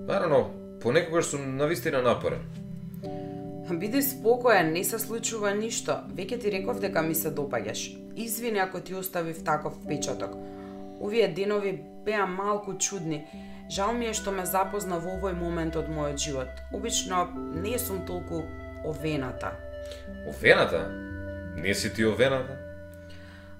Нарано, 0.07 0.51
понекогаш 0.83 1.25
сум 1.35 1.57
навистина 1.57 2.03
напорен. 2.03 2.47
Биди 3.71 4.03
спокоен, 4.03 4.73
не 4.73 4.85
се 4.85 4.99
случува 4.99 5.51
ништо. 5.55 5.99
Веќе 6.15 6.41
ти 6.43 6.51
реков 6.51 6.81
дека 6.81 7.03
ми 7.03 7.15
се 7.15 7.31
допаѓаш. 7.35 7.99
Извини 8.17 8.59
ако 8.59 8.81
ти 8.81 8.95
оставив 8.95 9.45
таков 9.45 9.75
впечаток. 9.83 10.35
Овие 11.01 11.29
денови 11.29 11.81
беа 12.05 12.27
малку 12.27 12.75
чудни. 12.79 13.27
Жал 13.71 13.93
ми 13.95 14.09
е 14.11 14.13
што 14.19 14.33
ме 14.35 14.43
запозна 14.51 14.97
во 14.99 15.13
овој 15.15 15.37
момент 15.39 15.77
од 15.79 15.87
мојот 15.87 16.19
живот. 16.19 16.49
Обично 16.75 17.29
не 17.55 17.77
сум 17.79 18.01
толку 18.07 18.43
овената. 18.83 19.53
Овената? 20.27 20.81
Не 21.55 21.75
си 21.75 21.93
ти 21.95 22.05
овената? 22.05 22.59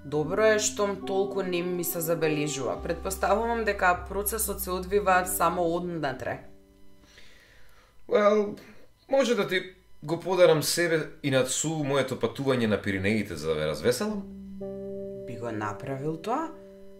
Добро 0.03 0.51
е 0.51 0.59
штом 0.59 1.05
толку 1.07 1.43
не 1.43 1.63
ми 1.63 1.83
се 1.83 2.01
забележува. 2.01 2.81
Предпоставувам 2.83 3.63
дека 3.63 4.03
процесот 4.09 4.59
се 4.59 4.71
одвива 4.71 5.23
само 5.25 5.63
однатре. 5.75 6.39
Well, 8.09 8.59
може 9.09 9.35
да 9.35 9.47
ти 9.47 9.63
го 10.03 10.19
подарам 10.19 10.63
себе 10.63 11.07
и 11.23 11.31
над 11.31 11.47
су 11.47 11.85
моето 11.87 12.19
патување 12.19 12.67
на 12.67 12.81
Пиринеите 12.81 13.35
за 13.35 13.47
да 13.47 13.55
ве 13.55 13.67
развеселам? 13.67 14.23
Би 15.27 15.39
го 15.39 15.51
направил 15.51 16.17
тоа? 16.17 16.49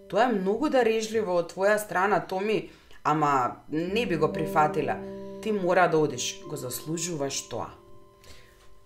Тоа 0.08 0.30
е 0.30 0.39
многу 0.39 0.70
дарежливо 0.70 1.36
од 1.36 1.51
твоја 1.51 1.75
страна, 1.75 2.24
Томи, 2.24 2.70
ама 3.03 3.55
не 3.70 4.05
би 4.05 4.15
го 4.15 4.34
прифатила. 4.34 4.96
Ти 5.41 5.51
мора 5.51 5.88
да 5.88 5.98
одиш, 5.98 6.43
го 6.48 6.55
заслужуваш 6.55 7.50
тоа. 7.50 7.70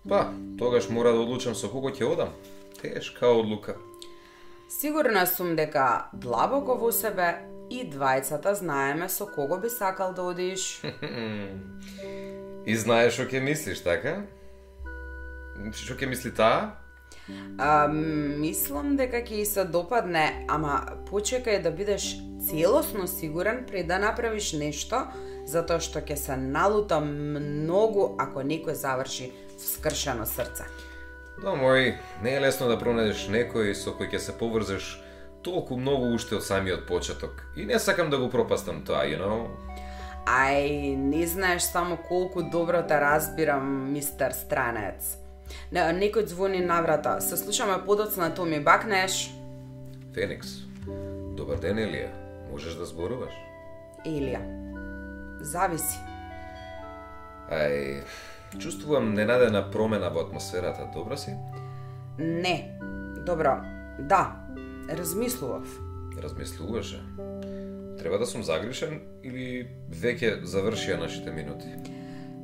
Па, 0.08 0.32
тогаш 0.58 0.88
мора 0.88 1.12
да 1.12 1.20
одлучам 1.20 1.54
со 1.54 1.68
кого 1.68 1.90
ќе 1.90 2.06
одам. 2.06 2.32
Тешка 2.80 3.26
одлука. 3.26 3.76
Сигурна 4.68 5.26
сум 5.26 5.56
дека 5.56 6.08
длабоко 6.12 6.74
во 6.78 6.92
себе 6.92 7.42
и 7.70 7.82
двајцата 7.90 8.54
знаеме 8.54 9.08
со 9.08 9.26
кого 9.26 9.58
би 9.58 9.68
сакал 9.68 10.14
да 10.14 10.22
одиш. 10.22 10.80
И 12.66 12.76
знаеш 12.76 13.14
што 13.14 13.26
ќе 13.30 13.40
мислиш, 13.42 13.82
така? 13.82 14.26
Што 15.74 15.94
ќе 15.94 16.06
мисли 16.10 16.30
таа? 16.34 16.85
А, 17.58 17.88
мислам 17.88 18.94
дека 18.96 19.22
ќе 19.24 19.42
и 19.42 19.46
се 19.46 19.64
допадне, 19.64 20.46
ама 20.48 21.02
почекај 21.10 21.62
да 21.62 21.72
бидеш 21.74 22.16
целосно 22.48 23.06
сигурен 23.06 23.64
пред 23.66 23.88
да 23.90 23.98
направиш 23.98 24.52
нешто, 24.52 25.06
затоа 25.46 25.80
што 25.82 26.02
ќе 26.04 26.16
се 26.16 26.36
налута 26.36 27.00
многу 27.00 28.14
ако 28.22 28.46
некој 28.46 28.78
заврши 28.78 29.32
скршено 29.58 30.26
срце. 30.26 30.68
Да, 31.42 31.56
мој, 31.58 31.96
не 32.22 32.36
е 32.36 32.40
лесно 32.40 32.70
да 32.70 32.78
пронајдеш 32.78 33.26
некој 33.32 33.74
со 33.74 33.96
кој 33.96 34.14
ќе 34.14 34.22
се 34.22 34.38
поврзеш 34.38 34.94
толку 35.42 35.76
многу 35.76 36.14
уште 36.14 36.38
од 36.38 36.46
самиот 36.46 36.86
почеток. 36.86 37.42
И 37.56 37.66
не 37.66 37.78
сакам 37.78 38.10
да 38.10 38.18
го 38.18 38.30
пропастам 38.30 38.84
тоа, 38.86 39.04
you 39.06 39.18
know? 39.18 39.50
Ај, 40.26 40.96
не 40.96 41.26
знаеш 41.26 41.62
само 41.62 41.96
колку 42.08 42.42
добро 42.42 42.82
те 42.82 43.00
разбирам, 43.00 43.92
мистер 43.92 44.32
Странец. 44.32 45.25
Не, 45.72 45.80
некој 45.80 46.26
звони 46.26 46.60
на 46.60 46.80
врата. 46.82 47.20
Се 47.20 47.36
слушаме 47.36 47.78
подоцна, 47.84 48.34
то 48.34 48.44
ми 48.44 48.60
бакнеш. 48.60 49.30
Феникс. 50.14 50.48
Добар 51.36 51.58
ден, 51.60 51.76
Елија. 51.78 52.10
Можеш 52.50 52.78
да 52.78 52.86
зборуваш? 52.86 53.34
Елија. 54.06 54.40
Зависи. 55.40 55.98
Ај, 57.52 58.02
чувствувам 58.58 59.14
ненадена 59.14 59.62
промена 59.70 60.10
во 60.10 60.24
атмосферата, 60.26 60.88
добро 60.94 61.16
си? 61.16 61.34
Не. 62.18 62.78
Добро. 63.26 63.60
Да. 63.98 64.36
Размислував. 64.88 65.66
Размислуваше. 66.22 67.02
Треба 67.98 68.18
да 68.18 68.26
сум 68.26 68.42
загрешен 68.42 69.00
или 69.22 69.68
веќе 69.90 70.44
завршија 70.44 70.98
нашите 71.00 71.32
минути? 71.32 71.68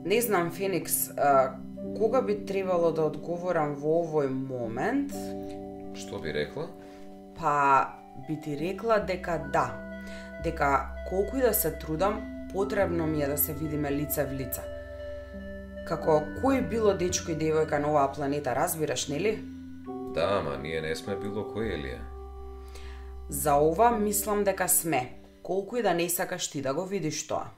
Не 0.05 0.21
знам, 0.21 0.51
Феникс, 0.51 1.11
а, 1.17 1.55
кога 1.99 2.23
би 2.23 2.45
требало 2.45 2.93
да 2.93 3.07
одговорам 3.07 3.75
во 3.79 4.03
овој 4.03 4.29
момент, 4.29 5.13
Што 5.95 6.19
би 6.19 6.33
рекла? 6.33 6.69
па 7.39 7.93
би 8.29 8.41
ти 8.41 8.57
рекла 8.59 8.99
дека 8.99 9.39
да. 9.53 9.79
Дека 10.45 10.91
колку 11.09 11.37
и 11.37 11.41
да 11.41 11.55
се 11.55 11.79
трудам, 11.79 12.49
потребно 12.53 13.07
ми 13.07 13.23
е 13.23 13.29
да 13.29 13.39
се 13.39 13.55
видиме 13.55 13.91
лице 13.93 14.25
в 14.25 14.33
лице. 14.33 14.63
Како 15.87 16.23
кој 16.43 16.69
било 16.69 16.95
дечко 16.95 17.31
и 17.33 17.37
девојка 17.37 17.79
на 17.79 17.91
оваа 17.91 18.13
планета, 18.13 18.55
разбираш, 18.55 19.09
нели? 19.09 19.45
Да, 20.15 20.43
ама 20.43 20.59
ние 20.59 20.81
не 20.81 20.95
сме 20.97 21.17
било 21.17 21.47
кој 21.55 21.79
Елија. 21.79 22.01
За 23.29 23.55
ова 23.55 23.91
мислам 23.91 24.45
дека 24.45 24.69
сме, 24.69 25.19
колку 25.43 25.77
и 25.77 25.83
да 25.83 25.95
не 25.95 26.09
сакаш 26.09 26.51
ти 26.51 26.63
да 26.63 26.75
го 26.75 26.85
видиш 26.87 27.27
тоа. 27.27 27.51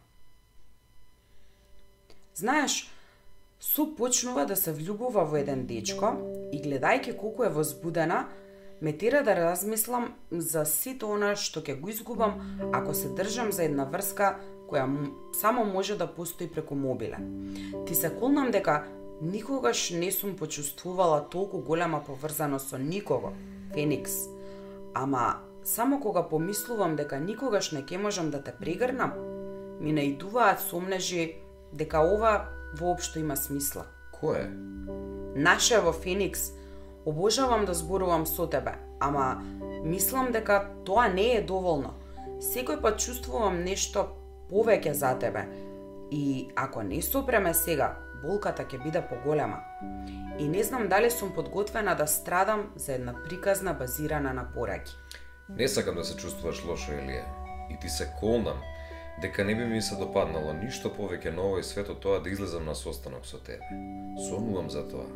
Знаеш, 2.35 2.91
Су 3.61 3.95
почнува 3.97 4.45
да 4.47 4.57
се 4.57 4.73
влюбува 4.73 5.23
во 5.25 5.39
еден 5.41 5.63
дечко 5.67 6.11
и 6.53 6.59
гледајќи 6.61 7.15
колку 7.17 7.47
е 7.47 7.53
возбудена, 7.53 8.27
ме 8.83 8.93
тера 8.93 9.23
да 9.25 9.37
размислам 9.39 10.11
за 10.31 10.67
сите 10.69 11.07
она 11.09 11.31
што 11.33 11.63
ќе 11.65 11.79
го 11.81 11.89
изгубам 11.89 12.35
ако 12.77 12.93
се 12.95 13.09
држам 13.09 13.53
за 13.53 13.65
една 13.65 13.87
врска 13.89 14.35
која 14.69 14.85
само 15.41 15.65
може 15.65 15.97
да 15.97 16.07
постои 16.07 16.51
преку 16.51 16.75
мобиле. 16.75 17.23
Ти 17.87 17.95
се 17.95 18.11
колнам 18.19 18.51
дека 18.51 18.85
никогаш 19.23 19.91
не 19.91 20.13
сум 20.13 20.37
почувствувала 20.37 21.25
толку 21.31 21.59
голема 21.59 22.03
поврзаност 22.05 22.69
со 22.69 22.79
никого, 22.79 23.33
Феникс. 23.73 24.13
Ама 24.95 25.41
само 25.65 26.01
кога 26.01 26.29
помислувам 26.29 26.97
дека 26.97 27.21
никогаш 27.21 27.73
не 27.73 27.81
ќе 27.81 27.97
можам 27.97 28.31
да 28.31 28.43
те 28.43 28.53
прегрнам, 28.53 29.17
ми 29.81 29.93
наидуваат 29.93 30.61
сомнежи 30.61 31.44
дека 31.75 32.01
ова 32.01 32.49
воопшто 32.79 33.19
има 33.19 33.37
смисла. 33.37 33.87
Кој 34.15 34.47
е? 34.47 34.49
Наше 35.35 35.81
во 35.83 35.93
Феникс, 35.93 36.53
обожавам 37.05 37.65
да 37.67 37.75
зборувам 37.75 38.27
со 38.27 38.47
тебе, 38.47 38.79
ама 39.01 39.43
мислам 39.85 40.33
дека 40.33 40.71
тоа 40.85 41.09
не 41.09 41.35
е 41.37 41.43
доволно. 41.43 41.95
Секој 42.41 42.81
пат 42.81 42.99
чувствувам 43.03 43.65
нешто 43.65 44.09
повеќе 44.51 44.93
за 44.93 45.15
тебе. 45.19 45.47
И 46.11 46.49
ако 46.57 46.83
не 46.83 47.03
сопреме 47.03 47.55
сега, 47.55 47.97
болката 48.23 48.65
ќе 48.65 48.83
биде 48.85 49.03
поголема. 49.03 49.59
И 50.39 50.49
не 50.49 50.63
знам 50.63 50.89
дали 50.89 51.11
сум 51.11 51.35
подготвена 51.35 51.95
да 51.97 52.07
страдам 52.07 52.71
за 52.77 52.95
една 52.95 53.15
приказна 53.25 53.75
базирана 53.75 54.33
на 54.33 54.45
пораки. 54.55 54.97
Не 55.49 55.69
сакам 55.69 55.95
да 55.95 56.05
се 56.05 56.17
чувствуваш 56.17 56.65
лошо, 56.65 56.93
Елија. 56.93 57.25
И 57.71 57.79
ти 57.81 57.89
се 57.89 58.13
колнам 58.21 58.61
дека 59.23 59.45
не 59.45 59.55
би 59.55 59.65
ми 59.65 59.83
се 59.83 59.97
допаднало 59.97 60.53
ништо 60.53 60.91
повеќе 60.91 61.35
на 61.35 61.43
овој 61.43 61.63
свет 61.63 61.89
од 61.89 62.01
тоа 62.03 62.21
да 62.21 62.31
излезам 62.31 62.67
на 62.67 62.75
состанок 62.75 63.27
со 63.27 63.39
тебе. 63.39 63.63
Сонувам 64.29 64.71
за 64.71 64.83
тоа. 64.89 65.07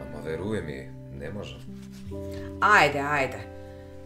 Ама 0.00 0.22
веруе 0.24 0.60
ми, 0.62 0.88
не 1.18 1.30
можам. 1.30 1.60
Ајде, 2.60 3.02
ајде. 3.02 3.42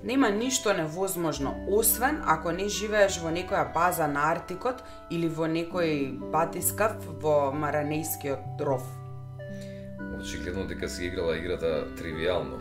Нема 0.04 0.30
ништо 0.30 0.72
невозможно, 0.72 1.54
освен 1.68 2.22
ако 2.26 2.52
не 2.52 2.68
живееш 2.68 3.18
во 3.20 3.28
некоја 3.28 3.66
база 3.74 4.06
на 4.08 4.30
Арктикот 4.30 4.80
или 5.10 5.28
во 5.28 5.44
некој 5.44 6.16
батискав 6.32 6.96
во 7.20 7.52
Маранејскиот 7.52 8.64
ров. 8.64 8.86
Очигледно 10.16 10.64
дека 10.64 10.88
си 10.88 11.04
играла 11.06 11.36
играта 11.36 11.84
тривијално. 12.00 12.60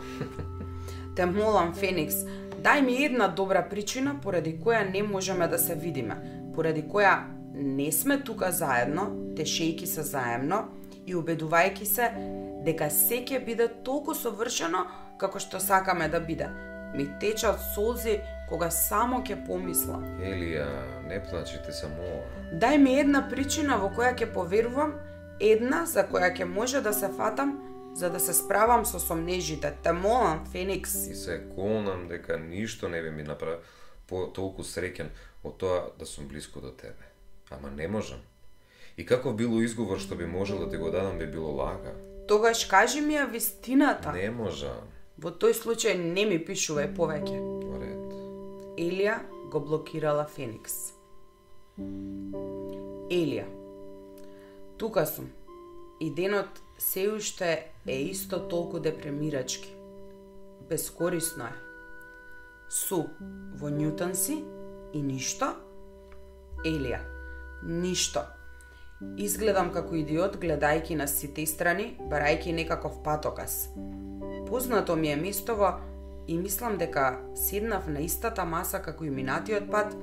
Те 1.16 1.26
молам, 1.26 1.72
Феникс, 1.74 2.26
дај 2.60 2.84
ми 2.84 3.04
една 3.04 3.28
добра 3.28 3.62
причина 3.68 4.18
поради 4.22 4.58
која 4.60 4.84
не 4.92 5.02
можеме 5.02 5.48
да 5.48 5.58
се 5.58 5.74
видиме, 5.74 6.16
поради 6.54 6.82
која 6.82 7.24
не 7.54 7.92
сме 7.92 8.20
тука 8.24 8.52
заедно, 8.52 9.10
тешејки 9.36 9.86
се 9.86 10.02
заемно 10.02 10.64
и 11.06 11.14
убедувајќи 11.14 11.84
се 11.84 12.10
дека 12.64 12.90
се 12.90 13.22
ќе 13.24 13.44
биде 13.44 13.68
толку 13.84 14.14
совршено 14.14 14.84
како 15.18 15.40
што 15.40 15.60
сакаме 15.60 16.08
да 16.08 16.20
биде. 16.20 16.48
Ми 16.94 17.06
течат 17.20 17.60
солзи 17.74 18.18
кога 18.48 18.70
само 18.70 19.20
ќе 19.22 19.38
помислам. 19.46 20.04
Елија, 20.18 20.66
не 21.08 21.20
плачи 21.30 21.60
те 21.66 21.72
само. 21.72 22.22
Дај 22.52 22.78
ми 22.82 22.98
една 23.00 23.28
причина 23.30 23.78
во 23.78 23.92
која 23.94 24.14
ќе 24.18 24.32
поверувам, 24.34 24.96
една 25.40 25.84
за 25.86 26.06
која 26.10 26.32
ќе 26.34 26.44
може 26.44 26.80
да 26.80 26.92
се 26.92 27.08
фатам 27.16 27.58
за 27.94 28.10
да 28.10 28.20
се 28.20 28.34
справам 28.34 28.84
со 28.86 29.00
сомнежите. 29.00 29.72
Те 29.82 29.92
молам, 29.92 30.46
Феникс. 30.52 31.06
И 31.06 31.14
се 31.14 31.42
колнам 31.54 32.08
дека 32.08 32.38
ништо 32.38 32.88
не 32.88 33.02
би 33.02 33.10
ми 33.10 33.22
направи 33.22 33.56
по 34.06 34.26
толку 34.26 34.62
среќен 34.62 35.10
од 35.42 35.56
тоа 35.56 35.90
да 35.98 36.06
сум 36.06 36.28
блиску 36.28 36.60
до 36.60 36.70
тебе. 36.70 37.08
Ама 37.50 37.70
не 37.70 37.88
можам. 37.88 38.20
И 38.96 39.06
каков 39.06 39.36
било 39.36 39.62
изговор 39.62 39.98
што 39.98 40.16
би 40.16 40.26
можел 40.26 40.58
да 40.58 40.70
ти 40.70 40.76
го 40.76 40.90
дадам 40.90 41.18
би 41.18 41.26
било 41.26 41.52
лага. 41.56 41.94
Тогаш 42.28 42.64
кажи 42.64 43.00
ми 43.00 43.14
ја 43.14 43.30
вистината. 43.30 44.12
Не 44.12 44.30
можам. 44.30 44.86
Во 45.18 45.30
тој 45.30 45.56
случај 45.56 45.96
не 45.98 46.26
ми 46.28 46.38
пишувај 46.38 46.92
повеќе. 46.96 47.38
Во 47.64 47.80
ред. 47.80 48.12
Елија 48.78 49.18
го 49.50 49.60
блокирала 49.60 50.26
Феникс. 50.28 50.92
Елија, 53.10 53.46
тука 54.78 55.06
сум. 55.06 55.32
И 56.00 56.10
денот 56.14 56.62
се 56.78 57.08
уште 57.12 57.72
е 57.86 57.96
исто 58.12 58.38
толку 58.48 58.80
депремирачки. 58.80 59.74
Бескорисно 60.68 61.44
е. 61.44 61.54
Су, 62.68 63.08
во 63.58 63.68
Ньютон 63.68 64.14
си 64.14 64.44
и 64.92 65.02
ништо? 65.02 65.54
Елија, 66.66 67.00
ништо. 67.62 68.26
Изгледам 69.16 69.70
како 69.72 69.96
идиот 69.96 70.36
гледајки 70.42 70.96
на 70.98 71.06
сите 71.08 71.46
страни, 71.48 71.94
барајки 72.10 72.52
некаков 72.52 73.00
патокас. 73.02 73.70
Познато 74.46 74.96
ми 74.96 75.12
е 75.12 75.16
местово 75.16 75.72
и 76.28 76.36
мислам 76.38 76.76
дека 76.78 77.20
седнав 77.34 77.88
на 77.88 78.00
истата 78.00 78.44
маса 78.44 78.82
како 78.82 79.04
и 79.04 79.10
минатиот 79.10 79.70
пат, 79.70 79.96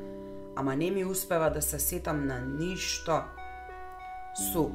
ама 0.56 0.76
не 0.76 0.92
ми 0.92 1.06
успева 1.06 1.50
да 1.50 1.62
се 1.62 1.80
сетам 1.80 2.26
на 2.28 2.40
ништо. 2.42 3.22
Су. 4.52 4.70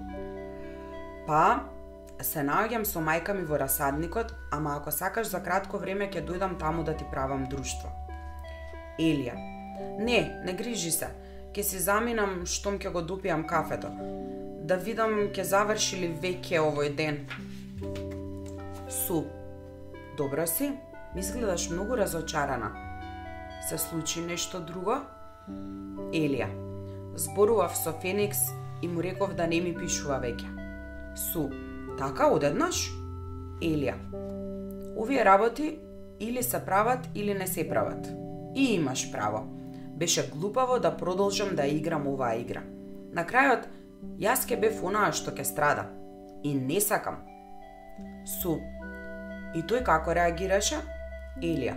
Па, 1.26 1.64
се 2.22 2.46
наоѓам 2.46 2.86
со 2.86 3.02
мајка 3.02 3.34
ми 3.34 3.42
во 3.42 3.58
расадникот, 3.58 4.34
ама 4.52 4.76
ако 4.78 4.90
сакаш 4.90 5.26
за 5.34 5.42
кратко 5.42 5.78
време 5.78 6.10
ќе 6.10 6.22
дојдам 6.26 6.58
таму 6.58 6.84
да 6.84 6.94
ти 6.96 7.04
правам 7.10 7.48
друштво. 7.50 7.90
Елија. 9.00 9.51
Не, 9.98 10.42
не 10.44 10.52
грижи 10.52 10.90
се. 10.90 11.08
Ке 11.52 11.62
си 11.62 11.78
заминам 11.78 12.46
штом 12.48 12.78
ќе 12.80 12.92
го 12.92 13.02
допијам 13.04 13.44
кафето. 13.46 13.90
Да 14.64 14.76
видам 14.76 15.28
ке 15.34 15.44
заврши 15.44 15.98
ли 16.00 16.08
веќе 16.22 16.62
овој 16.62 16.94
ден. 16.96 17.26
Су. 18.88 19.24
Добро 20.16 20.46
си? 20.46 20.72
Ми 21.14 21.20
изгледаш 21.20 21.68
многу 21.70 21.96
разочарана. 21.96 22.70
Се 23.68 23.78
случи 23.78 24.20
нешто 24.20 24.60
друго? 24.60 24.96
Елија. 26.12 26.48
Зборував 27.14 27.76
со 27.76 27.92
Феникс 27.92 28.38
и 28.82 28.88
му 28.88 29.02
реков 29.02 29.34
да 29.34 29.46
не 29.46 29.60
ми 29.60 29.74
пишува 29.76 30.20
веќе. 30.24 30.48
Су. 31.16 31.50
Така 31.98 32.32
одеднаш? 32.32 32.88
Елија. 33.60 33.96
Овие 34.96 35.24
работи 35.24 35.78
или 36.20 36.42
се 36.42 36.64
прават 36.64 37.08
или 37.14 37.34
не 37.34 37.46
се 37.46 37.68
прават. 37.68 38.08
И 38.56 38.74
имаш 38.74 39.10
право. 39.12 39.61
Беше 39.96 40.30
глупаво 40.30 40.78
да 40.78 40.96
продолжам 40.96 41.56
да 41.56 41.66
играм 41.66 42.06
оваа 42.08 42.36
игра. 42.40 42.62
На 43.12 43.26
крајот, 43.28 43.68
јас 44.18 44.46
ке 44.48 44.56
бев 44.56 44.82
онаа 44.82 45.12
што 45.12 45.34
ке 45.34 45.44
страда. 45.44 45.88
И 46.42 46.54
не 46.54 46.80
сакам. 46.80 47.20
Су. 48.26 48.56
И 49.54 49.60
тој 49.62 49.84
како 49.84 50.14
реагираше? 50.16 50.80
Елија. 51.42 51.76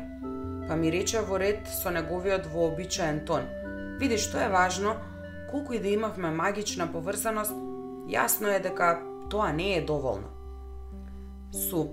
Па 0.68 0.76
ми 0.76 0.92
рече 0.92 1.22
во 1.22 1.38
ред 1.38 1.68
со 1.70 1.92
неговиот 1.92 2.48
вообичаен 2.50 3.26
тон. 3.26 3.46
Види 4.00 4.18
што 4.18 4.40
е 4.42 4.50
важно, 4.50 4.96
колку 5.52 5.74
и 5.74 5.80
да 5.80 5.88
имавме 5.88 6.32
магична 6.32 6.88
поврзаност, 6.92 7.54
јасно 8.10 8.56
е 8.56 8.60
дека 8.60 8.98
тоа 9.30 9.52
не 9.54 9.76
е 9.78 9.86
доволно. 9.86 10.32
Су. 11.52 11.90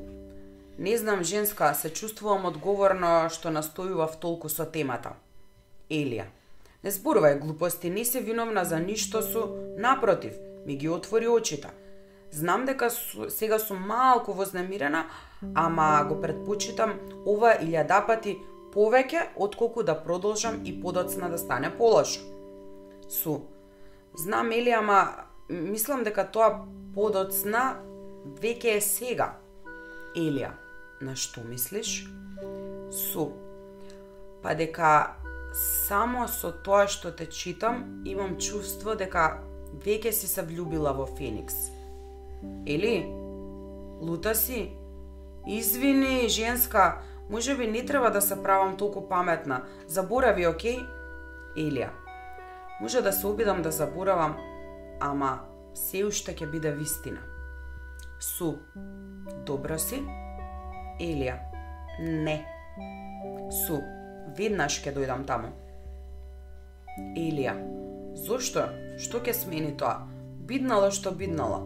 Не 0.79 0.97
знам, 0.99 1.23
женска, 1.25 1.75
се 1.75 1.91
чувствувам 1.91 2.47
одговорно 2.49 3.29
што 3.29 3.53
настојував 3.53 4.17
толку 4.21 4.49
со 4.49 4.65
темата. 4.65 5.13
Елија. 5.93 6.27
Не 6.83 6.91
зборувај 6.91 7.39
глупости, 7.41 7.91
не 7.91 8.05
се 8.05 8.21
виновна 8.21 8.65
за 8.65 8.81
ништо 8.81 9.23
су, 9.23 9.47
напротив, 9.79 10.35
ми 10.67 10.77
ги 10.77 10.89
отвори 10.89 11.29
очите. 11.29 11.69
Знам 12.33 12.65
дека 12.65 12.91
су, 12.91 13.31
сега 13.31 13.59
сум 13.59 13.79
малку 13.87 14.33
вознемирена, 14.33 15.05
ама 15.55 16.07
го 16.09 16.21
предпочитам 16.21 16.97
ова 17.27 17.53
илјада 17.61 18.01
пати 18.07 18.39
повеќе 18.73 19.27
отколку 19.37 19.83
да 19.83 19.95
продолжам 19.95 20.63
и 20.65 20.73
подоцна 20.81 21.29
да 21.31 21.39
стане 21.39 21.71
полошо. 21.77 22.21
Су. 23.09 23.43
Знам, 24.17 24.51
Елија, 24.51 24.81
ама 24.81 25.29
мислам 25.49 26.05
дека 26.05 26.25
тоа 26.25 26.65
подоцна 26.95 27.77
веќе 28.41 28.79
е 28.79 28.81
сега. 28.81 29.35
Елија, 30.17 30.55
на 31.01 31.17
што 31.17 31.45
мислиш? 31.45 32.07
Су. 32.91 33.31
Па 34.43 34.57
дека 34.57 35.22
само 35.53 36.27
со 36.29 36.53
тоа 36.53 36.87
што 36.89 37.13
те 37.13 37.27
читам, 37.27 38.03
имам 38.09 38.39
чувство 38.41 38.95
дека 38.97 39.43
веќе 39.85 40.13
си 40.13 40.29
се 40.29 40.43
влюбила 40.43 40.93
во 40.93 41.07
Феникс. 41.07 41.71
Или? 42.67 43.05
Лута 44.01 44.35
си? 44.35 44.73
Извини, 45.47 46.29
женска, 46.29 47.03
може 47.31 47.57
би 47.57 47.67
не 47.67 47.85
треба 47.85 48.11
да 48.11 48.21
се 48.21 48.43
правам 48.43 48.77
толку 48.77 49.09
паметна. 49.09 49.63
Заборави, 49.87 50.47
окей? 50.47 50.79
Елија. 51.57 51.91
Може 52.81 53.03
да 53.03 53.13
се 53.13 53.27
обидам 53.27 53.63
да 53.63 53.71
заборавам, 53.71 54.37
ама 55.01 55.41
се 55.75 56.05
уште 56.05 56.35
ќе 56.35 56.51
биде 56.51 56.73
вистина. 56.73 57.21
Су. 58.21 58.55
Добро 59.47 59.79
си? 59.79 60.03
Елија. 61.01 61.37
Не. 62.01 62.41
Су. 63.67 63.92
Веднаш 64.37 64.79
ќе 64.85 64.95
дојдам 64.97 65.27
таму. 65.29 65.53
Елија. 67.17 67.55
Зошто? 68.25 68.67
Што 69.01 69.21
ќе 69.25 69.35
смени 69.37 69.73
тоа? 69.81 70.07
Биднала 70.49 70.91
што 70.93 71.13
биднала. 71.17 71.63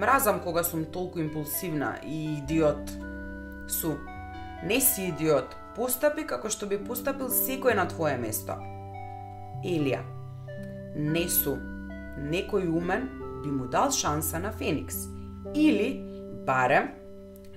Мразам 0.00 0.40
кога 0.44 0.64
сум 0.64 0.84
толку 0.84 1.20
импулсивна 1.20 1.96
и 2.04 2.38
идиот. 2.38 2.92
Су. 3.68 3.96
Не 4.64 4.80
си 4.80 5.08
идиот. 5.10 5.56
Постапи 5.76 6.26
како 6.26 6.50
што 6.52 6.68
би 6.68 6.78
постапил 6.78 7.28
секој 7.32 7.76
на 7.76 7.86
твое 7.88 8.16
место. 8.20 8.56
Елија. 9.64 10.04
Не 10.96 11.26
су. 11.28 11.56
Некој 12.20 12.68
умен 12.68 13.08
би 13.42 13.50
му 13.50 13.66
дал 13.66 13.90
шанса 13.90 14.38
на 14.38 14.52
Феникс. 14.52 15.06
Или, 15.54 16.02
барем, 16.46 16.90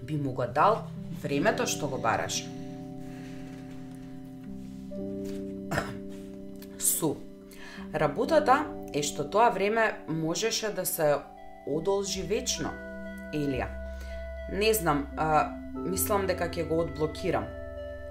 би 0.03 0.17
му 0.17 0.31
го 0.31 0.45
дал 0.47 0.83
времето 1.23 1.67
што 1.67 1.87
го 1.87 1.97
бараш. 1.97 2.43
Су. 6.83 7.15
Работата 7.95 8.65
е 8.93 9.01
што 9.07 9.23
тоа 9.31 9.49
време 9.55 10.03
можеше 10.07 10.73
да 10.75 10.85
се 10.85 11.15
одолжи 11.67 12.21
вечно, 12.27 12.73
Елија. 13.33 13.69
Не 14.51 14.73
знам, 14.75 15.07
а, 15.17 15.47
мислам 15.73 16.27
дека 16.27 16.49
ќе 16.51 16.67
го 16.67 16.81
одблокирам. 16.83 17.47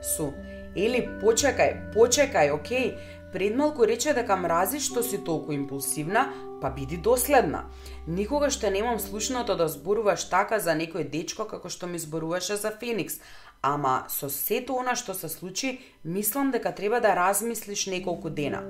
Су. 0.03 0.33
Или, 0.75 1.05
почекај, 1.21 1.93
почекај, 1.93 2.55
окей. 2.57 2.97
Пред 3.33 3.57
малку 3.57 3.85
рече 3.89 4.13
дека 4.17 4.37
мрази 4.37 4.81
што 4.81 5.03
си 5.05 5.21
толку 5.25 5.53
импулсивна, 5.53 6.27
па 6.61 6.71
биди 6.71 6.97
доследна. 6.97 7.65
Никогаш 8.07 8.59
те 8.61 8.71
немам 8.71 9.01
слушното 9.01 9.57
да 9.57 9.69
зборуваш 9.69 10.29
така 10.29 10.59
за 10.61 10.77
некој 10.77 11.09
дечко 11.09 11.45
како 11.45 11.69
што 11.69 11.87
ми 11.87 11.99
зборуваше 11.99 12.57
за 12.57 12.73
Феникс, 12.73 13.21
ама 13.63 14.07
со 14.09 14.29
сето 14.29 14.77
она 14.77 14.95
што 14.99 15.15
се 15.15 15.29
случи, 15.29 15.81
мислам 16.05 16.51
дека 16.51 16.75
треба 16.75 17.01
да 17.01 17.15
размислиш 17.17 17.87
неколку 17.87 18.31
дена. 18.31 18.63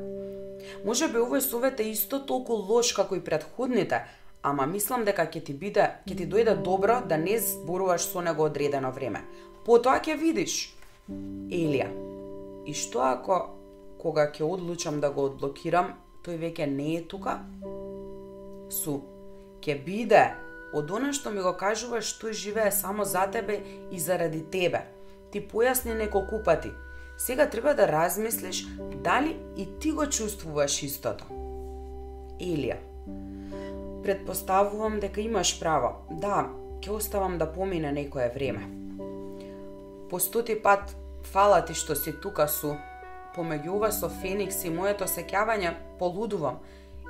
Може 0.85 1.09
би 1.09 1.19
овој 1.19 1.41
совет 1.41 1.81
е 1.81 1.91
исто 1.91 2.21
толку 2.27 2.53
лош 2.55 2.93
како 2.93 3.17
и 3.17 3.25
предходните, 3.25 4.05
ама 4.43 4.67
мислам 4.67 5.05
дека 5.05 5.27
ќе 5.27 5.45
ти 5.49 5.55
биде, 5.55 5.89
ќе 6.07 6.17
ти 6.19 6.29
дојде 6.29 6.55
добро 6.63 7.01
да 7.09 7.17
не 7.17 7.39
зборуваш 7.41 8.05
со 8.13 8.21
него 8.21 8.45
одредено 8.45 8.93
време. 8.93 9.25
Потоа 9.65 9.99
ќе 9.99 10.19
видиш. 10.19 10.75
Елија. 11.09 11.89
И 12.67 12.75
што 12.75 13.03
ако 13.09 13.41
кога 13.99 14.29
ќе 14.31 14.45
одлучам 14.45 15.01
да 15.01 15.11
го 15.11 15.27
одблокирам, 15.31 15.95
тој 16.23 16.39
веќе 16.39 16.67
не 16.67 16.97
е 16.99 17.03
тука? 17.09 17.41
Су. 18.71 19.01
Ќе 19.63 19.79
биде 19.85 20.25
од 20.73 20.91
она 20.91 21.13
што 21.13 21.31
ми 21.31 21.43
го 21.45 21.53
кажуваш 21.53 22.15
тој 22.21 22.33
живее 22.33 22.73
само 22.73 23.05
за 23.05 23.27
тебе 23.27 23.61
и 23.91 24.01
заради 24.01 24.43
тебе. 24.43 24.87
Ти 25.33 25.41
појасни 25.41 25.95
неколку 25.95 26.43
пати. 26.45 26.73
Сега 27.19 27.47
треба 27.51 27.75
да 27.75 27.89
размислиш 27.89 28.67
дали 29.05 29.37
и 29.57 29.69
ти 29.79 29.93
го 29.93 30.07
чувствуваш 30.07 30.83
истото. 30.83 31.25
Елија. 32.41 32.77
Предпоставувам 34.03 35.01
дека 35.01 35.21
имаш 35.21 35.61
право. 35.61 35.93
Да, 36.11 36.49
ќе 36.83 36.91
оставам 36.91 37.39
да 37.39 37.53
помине 37.53 37.93
некое 37.93 38.29
време. 38.35 38.67
По 40.11 40.19
стоти 40.21 40.57
пат, 40.63 40.97
фала 41.23 41.65
ти 41.65 41.75
што 41.75 41.95
си 41.97 42.13
тука 42.21 42.49
су. 42.49 42.75
Помеѓу 43.37 43.79
ова 43.79 43.93
со 43.93 44.11
Феникс 44.11 44.65
и 44.65 44.71
моето 44.71 45.07
сеќавање, 45.09 45.73
полудувам. 45.99 46.59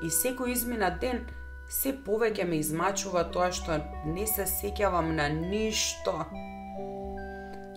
И 0.02 0.10
секој 0.10 0.52
измина 0.52 0.90
ден, 1.00 1.24
се 1.72 1.94
повеќе 2.06 2.44
ме 2.48 2.58
измачува 2.60 3.22
тоа 3.32 3.48
што 3.56 3.78
не 4.04 4.26
се 4.28 4.44
сеќавам 4.48 5.14
на 5.16 5.28
ништо. 5.32 6.12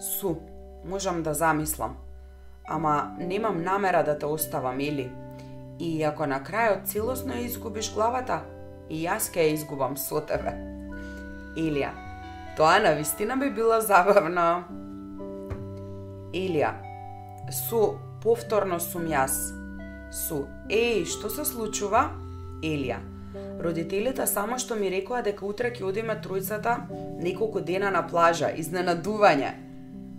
Су, 0.03 0.35
можам 0.83 1.23
да 1.23 1.33
замислам. 1.33 1.95
Ама 2.67 3.15
немам 3.19 3.63
намера 3.63 4.03
да 4.03 4.17
те 4.19 4.25
оставам, 4.25 4.79
или? 4.79 5.11
И 5.79 6.03
ако 6.03 6.27
на 6.27 6.41
крајот 6.43 6.85
целосно 6.91 7.37
ја 7.37 7.45
изгубиш 7.45 7.93
главата, 7.93 8.41
и 8.89 9.05
јас 9.05 9.31
ќе 9.31 9.47
ја 9.47 9.55
изгубам 9.55 9.97
со 9.97 10.19
тебе. 10.21 10.51
Илија, 11.55 11.93
тоа 12.57 12.79
на 12.83 12.95
вистина 12.99 13.37
би 13.39 13.49
било 13.49 13.79
забавно. 13.81 14.65
Илија, 16.35 16.75
су, 17.63 17.95
повторно 18.23 18.79
сум 18.79 19.07
јас. 19.07 19.39
Су, 20.11 20.45
еј, 20.67 21.05
што 21.07 21.31
се 21.31 21.47
случува? 21.47 22.09
Илија. 22.61 23.14
Родителите 23.59 24.27
само 24.27 24.59
што 24.59 24.75
ми 24.75 24.89
рекоа 24.91 25.21
дека 25.25 25.45
утре 25.45 25.71
ќе 25.71 25.83
одиме 25.87 26.17
тројцата 26.21 26.75
неколку 27.21 27.61
дена 27.61 27.91
на 27.91 28.03
плажа, 28.07 28.51
изненадување. 28.51 29.53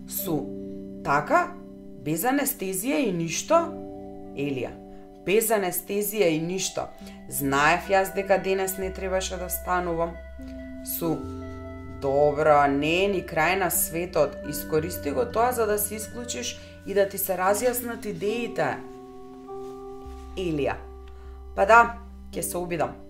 Су, 0.09 0.41
така? 1.05 1.53
Без 2.07 2.25
анестезија 2.25 3.01
и 3.03 3.13
ништо? 3.13 3.61
Елија. 4.37 4.73
Без 5.27 5.51
анестезија 5.51 6.29
и 6.31 6.39
ништо. 6.41 6.87
Знаев 7.29 7.89
јас 7.91 8.15
дека 8.15 8.39
денес 8.39 8.79
не 8.79 8.93
требаше 8.95 9.37
да 9.37 9.49
станувам. 9.51 10.15
Су. 10.99 11.17
Добро, 12.01 12.67
не 12.69 13.05
е 13.05 13.09
ни 13.09 13.23
крај 13.27 13.57
на 13.59 13.71
светот. 13.71 14.37
Искористи 14.49 15.11
го 15.11 15.25
тоа 15.25 15.53
за 15.53 15.67
да 15.67 15.79
се 15.79 15.97
исклучиш 15.97 16.59
и 16.87 16.95
да 16.95 17.09
ти 17.09 17.19
се 17.19 17.35
разјаснат 17.35 18.07
идеите. 18.07 18.77
Елија. 20.37 20.77
Па 21.57 21.67
да, 21.67 21.81
ќе 22.31 22.43
се 22.45 22.59
обидам. 22.61 23.06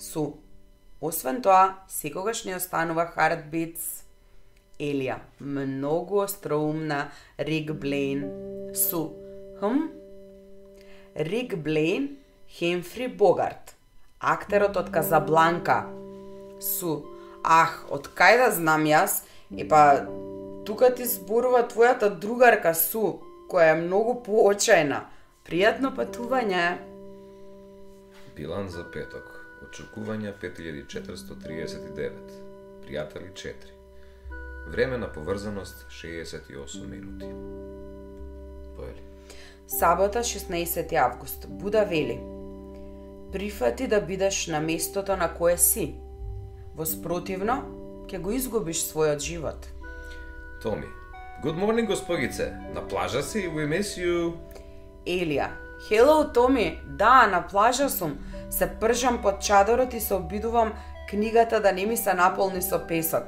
Су. 0.00 0.40
Освен 1.00 1.42
тоа, 1.42 1.76
секогаш 1.88 2.44
не 2.48 2.54
останува 2.56 3.04
Heartbeats. 3.12 4.06
Елија, 4.80 5.18
многу 5.40 6.22
остроумна 6.24 7.10
Рик 7.36 7.74
Блейн. 7.82 8.22
Су. 8.72 9.02
Хм? 9.60 9.90
Рик 11.14 11.56
Блейн, 11.60 12.16
Хемфри 12.48 13.08
Богарт. 13.08 13.74
Актерот 14.20 14.78
од 14.80 14.88
Казабланка. 14.94 15.82
Су. 16.64 17.02
Ах, 17.44 17.84
од 17.92 18.08
кај 18.16 18.38
да 18.40 18.48
знам 18.56 18.88
јас? 18.88 19.20
Епа, 19.52 20.06
тука 20.64 20.88
ти 20.96 21.04
зборува 21.04 21.66
твојата 21.68 22.08
другарка 22.08 22.72
Су, 22.72 23.20
која 23.52 23.74
е 23.74 23.82
многу 23.84 24.16
поочајна. 24.24 25.04
Пријатно 25.44 25.92
патување. 25.92 26.64
Билан 28.36 28.72
за 28.72 28.88
петок. 28.88 29.39
Очекувања 29.66 30.32
5439. 30.42 32.10
Пријатели 32.86 33.32
4. 33.32 33.52
Време 34.68 34.98
на 34.98 35.12
поврзаност 35.12 35.86
68 35.90 36.86
минути. 36.86 37.26
Поели. 38.76 39.02
Сабота 39.66 40.18
16 40.18 40.92
август. 40.94 41.46
Буда 41.48 41.84
вели. 41.84 42.20
Прифати 43.32 43.86
да 43.86 44.00
бидеш 44.00 44.46
на 44.46 44.60
местото 44.60 45.16
на 45.16 45.34
кое 45.34 45.58
си. 45.58 45.94
Во 46.74 46.86
спротивно, 46.86 47.62
ќе 48.10 48.18
го 48.18 48.32
изгубиш 48.34 48.82
својот 48.88 49.20
живот. 49.20 49.68
Томи. 50.62 50.88
Good 51.44 51.56
morning, 51.56 51.86
госпогице. 51.86 52.52
На 52.74 52.88
плажа 52.88 53.22
си, 53.22 53.48
we 53.48 53.66
miss 53.68 53.96
you. 53.96 54.32
Елија. 55.06 55.69
Hello, 55.88 56.32
Томи. 56.34 56.80
Да, 56.86 57.26
на 57.26 57.46
плажа 57.46 57.90
сум. 57.90 58.18
Се 58.50 58.70
пржам 58.80 59.22
под 59.22 59.40
чадорот 59.40 59.94
и 59.94 60.00
се 60.00 60.14
обидувам 60.14 60.72
книгата 61.10 61.60
да 61.60 61.72
не 61.72 61.86
ми 61.86 61.96
се 61.96 62.14
наполни 62.14 62.62
со 62.62 62.86
песок. 62.88 63.24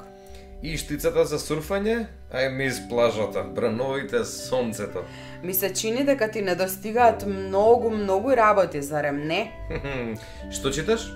И 0.63 0.77
штицата 0.79 1.25
за 1.27 1.41
сурфање? 1.43 2.07
Ај 2.31 2.53
мис 2.55 2.77
плажата, 2.89 3.43
брановите, 3.43 4.25
сонцето. 4.25 5.03
Ми 5.43 5.55
се 5.55 5.73
чини 5.73 6.05
дека 6.05 6.31
ти 6.31 6.43
недостигаат 6.43 7.27
многу, 7.27 7.91
многу 7.91 8.37
работи, 8.37 8.83
зарем 8.83 9.27
не? 9.27 9.51
Што 10.55 10.71
читаш? 10.71 11.11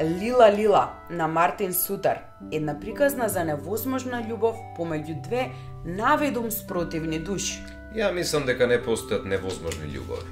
Лила 0.00 0.48
Лила 0.52 0.94
на 1.10 1.28
Мартин 1.28 1.74
Сутар, 1.74 2.24
една 2.52 2.80
приказна 2.80 3.28
за 3.28 3.44
невозможна 3.44 4.22
љубов 4.24 4.56
помеѓу 4.78 5.20
две 5.20 5.50
наведум 5.84 6.50
спротивни 6.50 7.18
души. 7.18 7.60
Ја 7.92 8.08
мислам 8.12 8.46
дека 8.48 8.66
не 8.66 8.78
постојат 8.80 9.26
невозможни 9.28 9.90
љубови. 9.92 10.24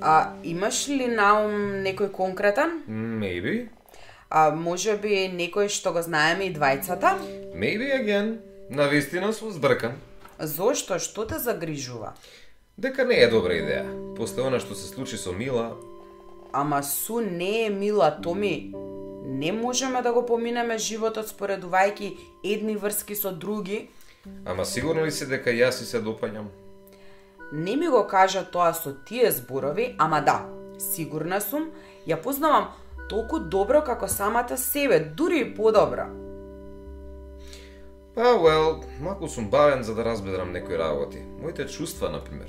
А 0.00 0.34
имаш 0.46 0.88
ли 0.88 1.06
наум 1.10 1.82
некој 1.82 2.12
конкретен? 2.14 2.82
Maybe. 2.88 3.68
А 4.30 4.50
може 4.50 4.94
би 5.02 5.26
некој 5.32 5.68
што 5.68 5.92
го 5.92 6.02
знаеме 6.02 6.46
и 6.46 6.54
двајцата? 6.54 7.16
Maybe 7.54 7.90
again. 7.90 8.38
На 8.70 8.86
вистина 8.88 9.32
сум 9.32 9.50
збркан. 9.50 9.98
Зошто? 10.38 10.98
Што 10.98 11.26
те 11.26 11.38
загрижува? 11.38 12.14
Дека 12.78 13.04
не 13.04 13.18
е 13.18 13.26
добра 13.26 13.58
идеја. 13.58 14.14
После 14.16 14.46
она 14.46 14.60
што 14.62 14.78
се 14.78 14.86
случи 14.86 15.18
со 15.18 15.32
Мила, 15.32 15.74
Ама 16.52 16.82
су 16.82 17.20
не 17.20 17.66
е 17.66 17.70
мила, 17.70 18.18
Томи. 18.22 18.72
Не 19.24 19.52
можеме 19.52 20.02
да 20.02 20.12
го 20.12 20.26
поминеме 20.26 20.78
животот 20.78 21.26
споредувајќи 21.32 22.16
едни 22.44 22.76
врски 22.76 23.16
со 23.16 23.32
други. 23.32 23.88
Ама 24.44 24.64
сигурно 24.64 25.04
ли 25.04 25.12
си 25.12 25.26
дека 25.26 25.50
јас 25.50 25.82
си 25.82 25.86
се 25.86 26.00
допаѓам? 26.00 26.46
Не 27.52 27.76
ми 27.76 27.88
го 27.88 28.06
кажа 28.06 28.44
тоа 28.44 28.72
со 28.74 28.94
тие 29.04 29.30
зборови, 29.30 29.94
ама 29.98 30.20
да, 30.20 30.46
сигурна 30.78 31.40
сум, 31.40 31.70
ја 32.06 32.16
познавам 32.22 32.72
толку 33.10 33.38
добро 33.38 33.82
како 33.84 34.08
самата 34.08 34.56
себе, 34.56 35.00
дури 35.00 35.40
и 35.40 35.54
подобро. 35.54 36.08
Па, 38.14 38.36
well, 38.36 38.84
малку 39.00 39.28
сум 39.28 39.50
бавен 39.50 39.82
за 39.82 39.94
да 39.94 40.04
разберам 40.04 40.52
некои 40.52 40.78
работи. 40.78 41.18
Моите 41.42 41.66
чувства, 41.66 42.10
например. 42.10 42.48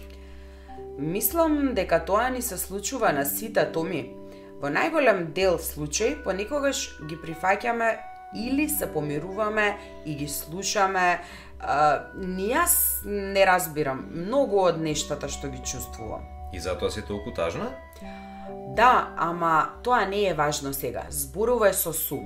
Мислам 0.97 1.73
дека 1.73 2.05
тоа 2.05 2.29
ни 2.29 2.41
се 2.41 2.57
случува 2.57 3.11
на 3.11 3.25
сите 3.25 3.63
томи. 3.71 4.15
Во 4.61 4.69
најголем 4.71 5.33
дел 5.35 5.57
случаи 5.59 6.15
понекогаш 6.23 6.99
ги 7.07 7.15
прифаќаме 7.19 8.12
или 8.35 8.69
се 8.69 8.93
помируваме 8.93 9.77
и 10.05 10.15
ги 10.15 10.27
слушаме. 10.27 11.21
А, 11.59 12.09
ни 12.17 12.51
јас 12.51 13.05
не 13.05 13.45
разбирам 13.45 14.03
многу 14.11 14.59
од 14.67 14.81
нештата 14.81 15.29
што 15.31 15.47
ги 15.47 15.61
чувствувам. 15.63 16.25
И 16.53 16.59
затоа 16.59 16.91
си 16.91 17.01
толку 17.01 17.31
тажна? 17.31 17.71
Да, 18.75 19.13
ама 19.17 19.69
тоа 19.83 20.05
не 20.05 20.25
е 20.27 20.33
важно 20.33 20.73
сега. 20.73 21.07
Зборувај 21.09 21.71
со 21.71 21.93
Су. 21.93 22.19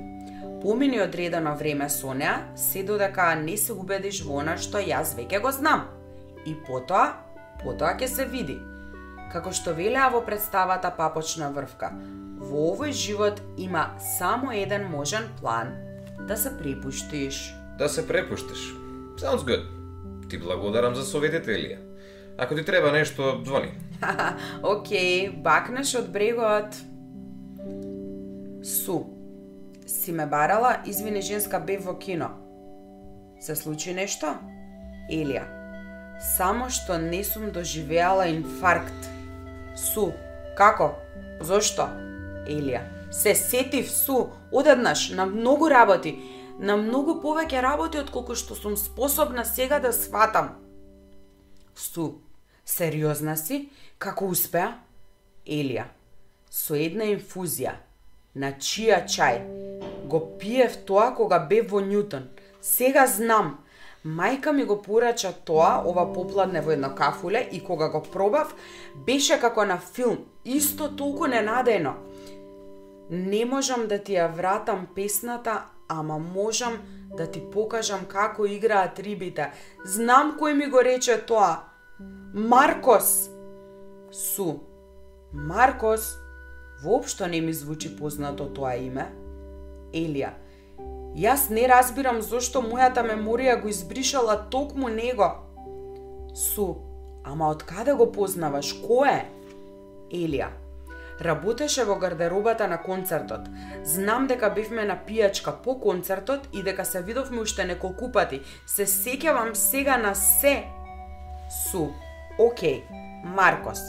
Помини 0.62 1.00
одредено 1.00 1.56
време 1.56 1.90
со 1.90 2.14
неа, 2.14 2.50
се 2.56 2.84
додека 2.84 3.36
не 3.36 3.58
се 3.58 3.74
убедиш 3.74 4.24
во 4.26 4.42
она 4.42 4.58
што 4.58 4.82
јас 4.82 5.14
веќе 5.16 5.42
го 5.42 5.52
знам. 5.52 5.86
И 6.46 6.56
потоа, 6.68 7.14
потоа 7.64 7.94
ќе 7.94 8.08
се 8.08 8.26
види. 8.26 8.58
Како 9.32 9.52
што 9.54 9.76
велеа 9.78 10.10
во 10.10 10.24
представата 10.26 10.90
Папочна 10.98 11.52
врвка, 11.52 11.92
во 12.42 12.72
овој 12.74 12.92
живот 12.92 13.42
има 13.58 13.92
само 14.18 14.52
еден 14.52 14.90
можен 14.90 15.30
план 15.40 15.87
да 16.20 16.38
се 16.38 16.58
препуштиш. 16.58 17.56
Да 17.78 17.90
се 17.90 18.08
препуштиш. 18.08 18.74
Sounds 19.18 19.46
good. 19.46 19.66
Ти 20.30 20.38
благодарам 20.38 20.96
за 20.96 21.06
советите, 21.06 21.52
Елија. 21.52 21.78
Ако 22.38 22.56
ти 22.56 22.66
треба 22.66 22.92
нешто, 22.92 23.42
звони. 23.46 23.72
Океј, 24.62 25.32
бакнеш 25.42 25.96
од 25.96 26.12
брегот. 26.12 26.76
Су. 28.64 29.06
Си 29.88 30.12
ме 30.12 30.26
барала, 30.26 30.82
извини 30.86 31.22
женска 31.22 31.60
бев 31.60 31.86
во 31.86 31.96
кино. 31.98 32.30
Се 33.40 33.56
случи 33.56 33.94
нешто? 33.94 34.36
Елија. 35.10 35.48
Само 36.20 36.70
што 36.70 36.98
не 36.98 37.24
сум 37.24 37.50
доживеала 37.56 38.28
инфаркт. 38.28 39.10
Су. 39.76 40.12
Како? 40.58 40.94
Зошто? 41.42 41.88
Елија. 42.50 42.97
Се 43.18 43.36
сетив 43.36 43.92
Су, 43.92 44.30
одеднаш, 44.52 45.10
на 45.10 45.26
многу 45.26 45.70
работи. 45.70 46.12
На 46.60 46.76
многу 46.78 47.16
повеќе 47.18 47.64
работи 47.66 47.98
од 47.98 48.12
колку 48.14 48.36
што 48.38 48.54
сум 48.54 48.76
способна 48.78 49.46
сега 49.46 49.80
да 49.82 49.90
сватам. 49.94 50.52
Су. 51.74 52.22
Сериозна 52.66 53.34
си? 53.38 53.70
Како 53.98 54.30
успеа? 54.30 54.76
Елија. 55.50 55.88
Со 56.50 56.78
една 56.78 57.10
инфузија. 57.10 57.74
На 58.38 58.54
чија 58.54 59.02
чај. 59.10 59.42
Го 60.06 60.20
пиев 60.38 60.84
тоа 60.86 61.10
кога 61.18 61.40
бев 61.40 61.72
во 61.72 61.82
Ньютон. 61.82 62.30
Сега 62.62 63.08
знам. 63.08 63.58
Мајка 64.06 64.54
ми 64.54 64.64
го 64.64 64.78
порача 64.82 65.34
тоа, 65.46 65.82
ова 65.90 66.06
попладне 66.14 66.62
во 66.62 66.72
едно 66.78 66.94
кафуле 66.96 67.48
и 67.52 67.64
кога 67.64 67.90
го 67.90 68.02
пробав, 68.02 68.54
беше 68.94 69.40
како 69.42 69.66
на 69.66 69.80
филм, 69.82 70.22
исто 70.46 70.94
толку 70.96 71.26
ненадено. 71.26 71.98
Не 73.10 73.46
можам 73.46 73.88
да 73.88 74.00
ти 74.04 74.18
ја 74.20 74.28
вратам 74.36 74.88
песната, 74.96 75.64
ама 75.88 76.20
можам 76.20 76.74
да 77.18 77.28
ти 77.32 77.42
покажам 77.52 78.06
како 78.06 78.46
играат 78.46 79.00
рибите. 79.00 79.52
Знам 79.86 80.36
кој 80.40 80.54
ми 80.54 80.68
го 80.68 80.84
рече 80.84 81.16
тоа. 81.28 81.64
Маркос! 82.34 83.30
Су. 84.12 84.60
Маркос? 85.34 86.18
Воопшто 86.84 87.28
не 87.28 87.42
ми 87.42 87.54
звучи 87.54 87.96
познато 87.96 88.50
тоа 88.54 88.76
име. 88.76 89.08
Елија. 89.94 90.36
Јас 91.18 91.50
не 91.50 91.64
разбирам 91.68 92.22
зошто 92.22 92.62
мојата 92.62 93.02
меморија 93.08 93.62
го 93.62 93.72
избришала 93.72 94.36
токму 94.52 94.92
него. 94.92 95.32
Су. 96.36 96.76
Ама 97.24 97.50
од 97.56 97.64
каде 97.64 97.96
го 97.96 98.12
познаваш? 98.12 98.76
Кој 98.84 99.16
е? 99.16 99.26
Елија. 100.12 100.52
Работеше 101.22 101.84
во 101.86 101.96
гардеробата 101.96 102.68
на 102.68 102.78
концертот. 102.78 103.50
Знам 103.84 104.28
дека 104.28 104.50
бевме 104.50 104.86
на 104.86 105.00
пијачка 105.08 105.52
по 105.64 105.80
концертот 105.80 106.48
и 106.54 106.64
дека 106.64 106.86
се 106.86 107.02
видовме 107.02 107.42
уште 107.42 107.66
неколку 107.66 108.12
пати. 108.12 108.42
Се 108.68 108.86
сеќавам 108.86 109.54
сега 109.54 109.98
на 109.98 110.16
се. 110.16 110.64
Су. 111.50 111.90
Океј, 112.38 112.84
Маркос. 113.26 113.80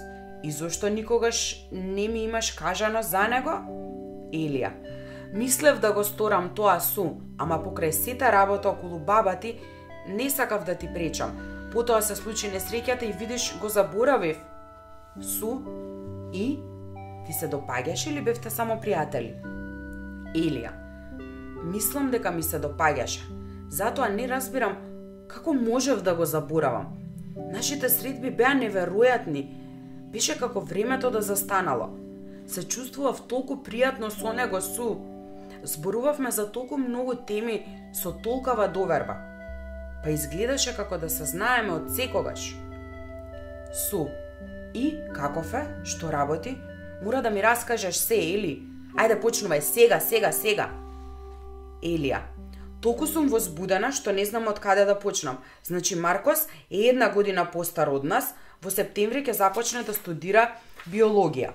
И 0.43 0.53
зошто 0.53 0.89
никогаш 0.89 1.69
не 1.73 2.09
ми 2.09 2.25
имаш 2.25 2.51
кажано 2.51 3.03
за 3.03 3.29
него? 3.29 3.61
Елија. 4.33 4.73
Мислев 5.33 5.81
да 5.81 5.93
го 5.93 6.05
сторам 6.05 6.55
тоа 6.57 6.81
су, 6.81 7.21
ама 7.39 7.59
покрај 7.61 7.91
сета 7.93 8.33
работа 8.33 8.71
околу 8.71 8.99
баба 8.99 9.37
ти, 9.37 9.59
не 10.09 10.31
сакав 10.31 10.65
да 10.65 10.75
ти 10.75 10.89
пречам. 10.95 11.37
Потоа 11.73 12.01
се 12.03 12.17
случи 12.17 12.49
несреќата 12.49 13.05
и 13.05 13.13
видиш 13.13 13.59
го 13.61 13.69
заборавив. 13.69 14.41
Су 15.21 15.61
и 16.33 16.57
ти 17.29 17.37
се 17.37 17.49
допаѓаш 17.53 18.09
или 18.09 18.25
бевте 18.25 18.51
само 18.51 18.81
пријатели? 18.81 19.37
Илија, 20.33 20.73
Мислам 21.65 22.11
дека 22.11 22.31
ми 22.31 22.43
се 22.43 22.61
допаѓаше. 22.63 23.21
Затоа 23.69 24.09
не 24.09 24.29
разбирам 24.31 24.77
како 25.29 25.53
можев 25.53 26.03
да 26.03 26.15
го 26.15 26.25
заборавам. 26.25 26.95
Нашите 27.53 27.89
средби 27.89 28.31
беа 28.31 28.55
неверојатни. 28.57 29.43
Беше 30.13 30.39
како 30.39 30.61
времето 30.61 31.11
да 31.11 31.23
застанало. 31.23 31.91
Се 32.47 32.63
чувствував 32.63 33.27
толку 33.29 33.59
пријатно 33.65 34.09
со 34.09 34.33
него 34.33 34.61
су. 34.61 34.97
Зборувавме 35.63 36.31
за 36.31 36.47
толку 36.53 36.79
многу 36.79 37.15
теми 37.15 37.67
со 37.93 38.13
толкава 38.25 38.69
доверба. 38.69 39.19
Па 40.05 40.11
изгледаше 40.11 40.77
како 40.77 40.99
да 40.99 41.11
се 41.11 41.25
знаеме 41.25 41.75
од 41.77 41.91
секогаш. 41.91 42.55
Су, 43.75 44.07
и 44.75 44.97
каков 45.13 45.53
е, 45.55 45.67
што 45.85 46.13
работи? 46.13 46.57
Мора 47.05 47.23
да 47.23 47.31
ми 47.31 47.43
раскажеш 47.43 47.97
се, 47.97 48.15
Ели. 48.15 48.63
Ајде 48.99 49.21
почнувај 49.23 49.61
сега, 49.61 50.01
сега, 50.01 50.33
сега. 50.33 50.71
Елија, 51.83 52.25
Толку 52.81 53.07
сум 53.11 53.27
возбудена 53.27 53.91
што 53.91 54.13
не 54.15 54.25
знам 54.27 54.47
од 54.51 54.61
каде 54.63 54.85
да 54.87 54.95
почнам. 54.99 55.39
Значи 55.67 55.97
Маркос 55.99 56.47
е 56.71 56.89
една 56.91 57.09
година 57.11 57.45
постар 57.51 57.91
од 57.91 58.05
нас, 58.05 58.35
во 58.63 58.71
септември 58.71 59.25
ќе 59.27 59.35
започне 59.35 59.83
да 59.83 59.95
студира 59.95 60.45
биологија. 60.87 61.51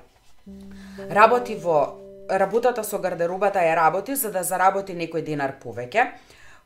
Работи 1.09 1.55
во 1.55 1.77
работата 2.29 2.83
со 2.83 2.99
гардеробата 2.99 3.63
ја 3.63 3.75
работи 3.79 4.15
за 4.15 4.31
да 4.31 4.43
заработи 4.43 4.95
некој 4.95 5.23
денар 5.23 5.55
повеќе. 5.63 6.09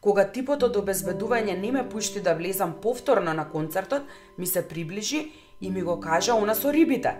Кога 0.01 0.25
типот 0.25 0.63
од 0.63 0.77
обезбедување 0.77 1.57
не 1.57 1.71
ме 1.71 1.85
пушти 1.89 2.21
да 2.21 2.33
влезам 2.33 2.73
повторно 2.81 3.33
на 3.33 3.49
концертот, 3.49 4.03
ми 4.37 4.47
се 4.47 4.67
приближи 4.67 5.31
и 5.61 5.69
ми 5.69 5.81
го 5.81 5.99
кажа 5.99 6.33
она 6.33 6.55
со 6.55 6.73
рибите. 6.73 7.13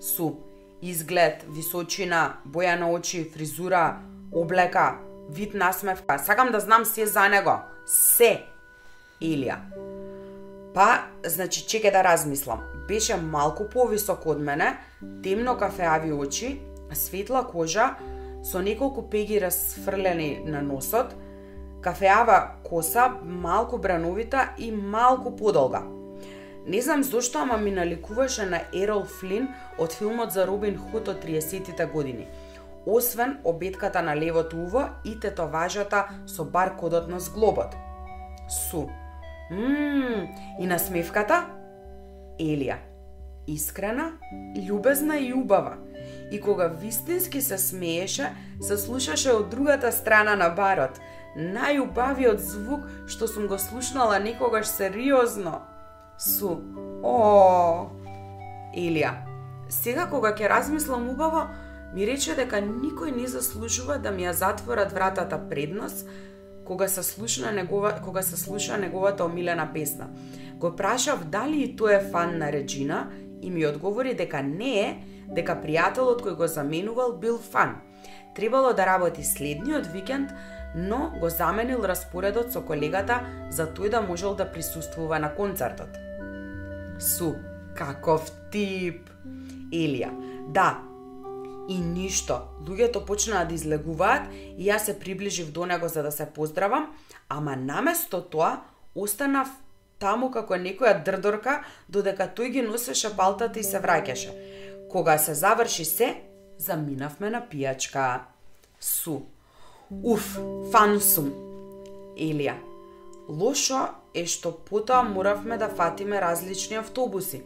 Су, 0.00 0.42
изглед, 0.90 1.44
височина, 1.48 2.36
боја 2.46 2.78
на 2.80 2.90
очи, 2.90 3.24
фризура, 3.24 3.96
облека, 4.32 4.98
вид 5.30 5.54
насмевка. 5.54 6.18
Сакам 6.18 6.52
да 6.52 6.60
знам 6.60 6.84
се 6.84 7.06
за 7.06 7.28
него. 7.28 7.58
Се. 7.86 8.42
Илија. 9.22 9.56
Па, 10.74 11.06
значи, 11.24 11.62
чекај 11.64 11.92
да 11.92 12.02
размислам. 12.04 12.60
Беше 12.88 13.16
малку 13.16 13.68
повисок 13.70 14.26
од 14.26 14.40
мене, 14.42 14.74
темно 15.22 15.56
кафеави 15.56 16.12
очи, 16.12 16.60
светла 16.92 17.44
кожа, 17.46 17.94
со 18.44 18.60
неколку 18.60 19.08
пеги 19.08 19.38
расфрлени 19.40 20.42
на 20.44 20.62
носот, 20.62 21.14
кафеава 21.82 22.56
коса, 22.64 23.08
малку 23.22 23.78
брановита 23.78 24.50
и 24.58 24.72
малку 24.72 25.36
подолга. 25.36 25.93
Не 26.66 26.80
знам 26.82 27.04
зошто, 27.04 27.38
ама 27.38 27.56
ми 27.56 27.70
наликуваше 27.70 28.46
на 28.46 28.60
Ерол 28.72 29.04
Флин 29.04 29.48
од 29.78 29.92
филмот 29.92 30.32
за 30.32 30.46
Робин 30.46 30.78
Худ 30.78 31.08
од 31.08 31.24
30-тите 31.24 31.92
години– 31.92 32.28
освен 32.86 33.38
обетката 33.44 34.02
на 34.02 34.16
левото 34.16 34.56
уво 34.56 34.88
и 35.04 35.20
тетоважата 35.20 36.08
со 36.26 36.44
баркодот 36.44 37.08
на 37.08 37.20
зглобот. 37.20 37.76
Су. 38.48 38.90
Мм, 39.50 40.28
и 40.60 40.66
насмевката? 40.66 41.44
Елија. 42.40 42.76
Искрена, 43.46 44.12
љубезна 44.56 45.18
и 45.20 45.32
убава. 45.32 45.76
И 46.30 46.40
кога 46.40 46.66
вистински 46.68 47.40
се 47.40 47.58
смееше, 47.58 48.32
се 48.60 48.76
слушаше 48.76 49.32
од 49.32 49.50
другата 49.50 49.92
страна 49.92 50.36
на 50.36 50.48
барот. 50.48 51.00
Најубавиот 51.36 52.40
звук 52.40 52.88
што 53.06 53.28
сум 53.28 53.46
го 53.46 53.58
слушнала 53.58 54.18
некогаш 54.18 54.66
сериозно. 54.66 55.60
Су. 56.18 56.60
О, 57.02 57.90
Елија. 58.74 59.14
Сега 59.68 60.06
кога 60.10 60.34
ќе 60.36 60.48
размислам 60.48 61.08
убаво, 61.10 61.48
ми 61.94 62.06
рече 62.06 62.34
дека 62.34 62.60
никој 62.62 63.14
не 63.16 63.26
заслужува 63.30 63.98
да 63.98 64.10
ми 64.10 64.26
ја 64.26 64.32
затворат 64.32 64.92
вратата 64.92 65.40
нас 65.74 66.04
кога 66.64 66.88
се 66.88 67.02
слуша 67.02 67.52
негова 67.52 68.00
кога 68.04 68.22
се 68.22 68.36
слуша 68.36 68.78
неговата 68.78 69.24
омилена 69.24 69.72
песна. 69.72 70.08
Го 70.56 70.76
прашав 70.76 71.24
дали 71.24 71.62
и 71.64 71.76
тој 71.76 71.98
е 71.98 72.10
фан 72.10 72.38
на 72.38 72.52
Реджина 72.52 73.10
и 73.42 73.50
ми 73.50 73.66
одговори 73.66 74.14
дека 74.14 74.42
не 74.42 74.80
е, 74.80 74.96
дека 75.28 75.60
пријателот 75.60 76.22
кој 76.22 76.36
го 76.36 76.46
заменувал 76.46 77.18
бил 77.18 77.38
фан. 77.38 77.76
Требало 78.34 78.72
да 78.72 78.86
работи 78.86 79.24
следниот 79.24 79.86
викенд, 79.86 80.30
но 80.74 81.12
го 81.20 81.28
заменил 81.28 81.84
распоредот 81.84 82.52
со 82.52 82.62
колегата 82.62 83.20
за 83.50 83.66
тој 83.66 83.90
да 83.90 84.00
можел 84.00 84.34
да 84.34 84.50
присуствува 84.50 85.18
на 85.18 85.34
концертот. 85.34 86.03
Су, 87.00 87.34
каков 87.76 88.30
тип! 88.52 89.10
Елија, 89.74 90.10
да, 90.54 90.78
и 91.68 91.78
ништо. 91.80 92.36
Луѓето 92.66 93.04
почнаа 93.06 93.44
да 93.48 93.54
излегуваат 93.56 94.28
и 94.32 94.68
јас 94.68 94.86
се 94.86 94.98
приближив 94.98 95.50
до 95.52 95.66
него 95.66 95.88
за 95.88 96.02
да 96.02 96.12
се 96.12 96.26
поздравам, 96.26 96.90
ама 97.28 97.56
наместо 97.56 98.20
тоа 98.20 98.60
останав 98.94 99.48
таму 99.98 100.30
како 100.30 100.54
некоја 100.54 101.00
дрдорка 101.04 101.62
додека 101.88 102.28
тој 102.36 102.50
ги 102.50 102.62
носеше 102.62 103.14
палтата 103.16 103.60
и 103.60 103.64
се 103.64 103.80
враќаше. 103.80 104.30
Кога 104.90 105.18
се 105.18 105.34
заврши 105.34 105.84
се, 105.84 106.14
заминавме 106.58 107.30
на 107.30 107.42
пијачка. 107.42 108.20
Су. 108.80 109.22
Уф, 109.90 110.38
фан 110.70 111.00
сум. 111.00 111.32
Елија. 112.16 112.73
Лошо 113.28 113.88
е 114.14 114.26
што 114.26 114.52
потоа 114.52 115.02
моравме 115.02 115.58
да 115.58 115.68
фатиме 115.68 116.20
различни 116.20 116.76
автобуси. 116.76 117.42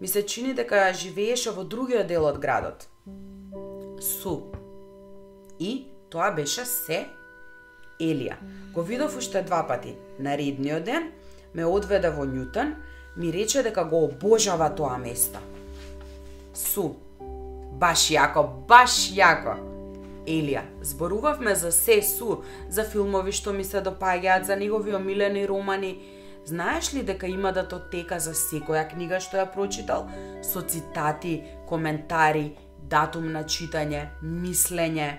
Ми 0.00 0.08
се 0.08 0.26
чини 0.26 0.54
дека 0.54 0.92
живееше 0.92 1.50
во 1.50 1.64
другиот 1.64 2.06
дел 2.06 2.24
од 2.24 2.38
градот 2.38 2.90
су. 4.00 4.52
И 5.58 5.86
тоа 6.10 6.30
беше 6.34 6.64
се 6.64 7.06
Елија. 8.00 8.36
Го 8.72 8.82
видов 8.82 9.16
уште 9.16 9.42
два 9.42 9.66
пати. 9.68 9.94
На 10.18 10.36
редниот 10.38 10.84
ден 10.84 11.12
ме 11.54 11.64
одведе 11.64 12.10
во 12.10 12.24
Ньютон, 12.24 12.74
ми 13.16 13.32
рече 13.32 13.62
дека 13.62 13.84
го 13.84 14.04
обожава 14.04 14.70
тоа 14.74 14.96
место. 14.98 15.38
Су. 16.54 16.96
Баш 17.80 18.08
јако, 18.10 18.46
баш 18.68 19.12
јако. 19.12 19.69
Елија, 20.26 20.62
зборувавме 20.82 21.54
за 21.54 21.72
се 21.72 22.02
су, 22.02 22.42
за 22.68 22.84
филмови 22.84 23.32
што 23.32 23.52
ми 23.52 23.64
се 23.64 23.80
допаѓаат, 23.80 24.42
за 24.42 24.56
негови 24.56 24.94
омилени 24.94 25.46
романи. 25.48 25.92
Знаеш 26.44 26.94
ли 26.94 27.02
дека 27.02 27.26
има 27.26 27.52
датотека 27.52 28.18
за 28.20 28.34
секоја 28.34 28.88
книга 28.90 29.20
што 29.20 29.40
ја 29.40 29.46
прочитал, 29.52 30.08
со 30.42 30.62
цитати, 30.62 31.42
коментари 31.68 32.56
датум 32.90 33.30
на 33.32 33.44
читање, 33.44 34.08
мислење. 34.22 35.10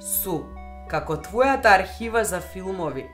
Су, 0.00 0.42
како 0.90 1.16
твојата 1.16 1.74
архива 1.78 2.24
за 2.24 2.40
филмови. 2.40 3.06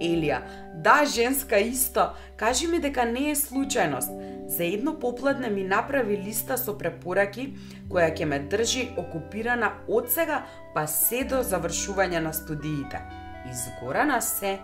Елија, 0.00 0.40
да, 0.74 1.04
женска 1.04 1.58
исто, 1.60 2.10
кажи 2.36 2.66
ми 2.66 2.80
дека 2.80 3.04
не 3.04 3.30
е 3.30 3.36
случајност. 3.36 4.10
За 4.48 4.64
едно 4.64 4.98
попладне 4.98 5.50
ми 5.50 5.62
направи 5.64 6.16
листа 6.16 6.56
со 6.58 6.72
препораки 6.78 7.52
која 7.90 8.08
ќе 8.16 8.26
ме 8.26 8.40
држи 8.50 8.88
окупирана 8.98 9.72
од 9.88 10.10
сега 10.10 10.42
па 10.74 10.86
се 10.90 11.22
до 11.24 11.44
завршување 11.46 12.18
на 12.24 12.32
студиите. 12.32 13.02
Изгора 13.50 14.04
на 14.04 14.20
се 14.20 14.58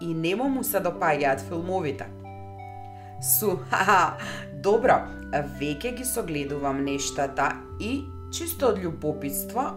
и 0.00 0.14
немо 0.14 0.48
му 0.48 0.64
се 0.64 0.80
допаѓаат 0.80 1.44
филмовите. 1.48 2.08
Су, 3.22 3.58
ха, 3.70 4.16
добро, 4.62 5.00
веќе 5.58 5.96
ги 5.98 6.04
согледувам 6.06 6.84
нештата 6.84 7.50
и, 7.80 8.04
чисто 8.34 8.72
од 8.72 8.78
љубопитство, 8.82 9.72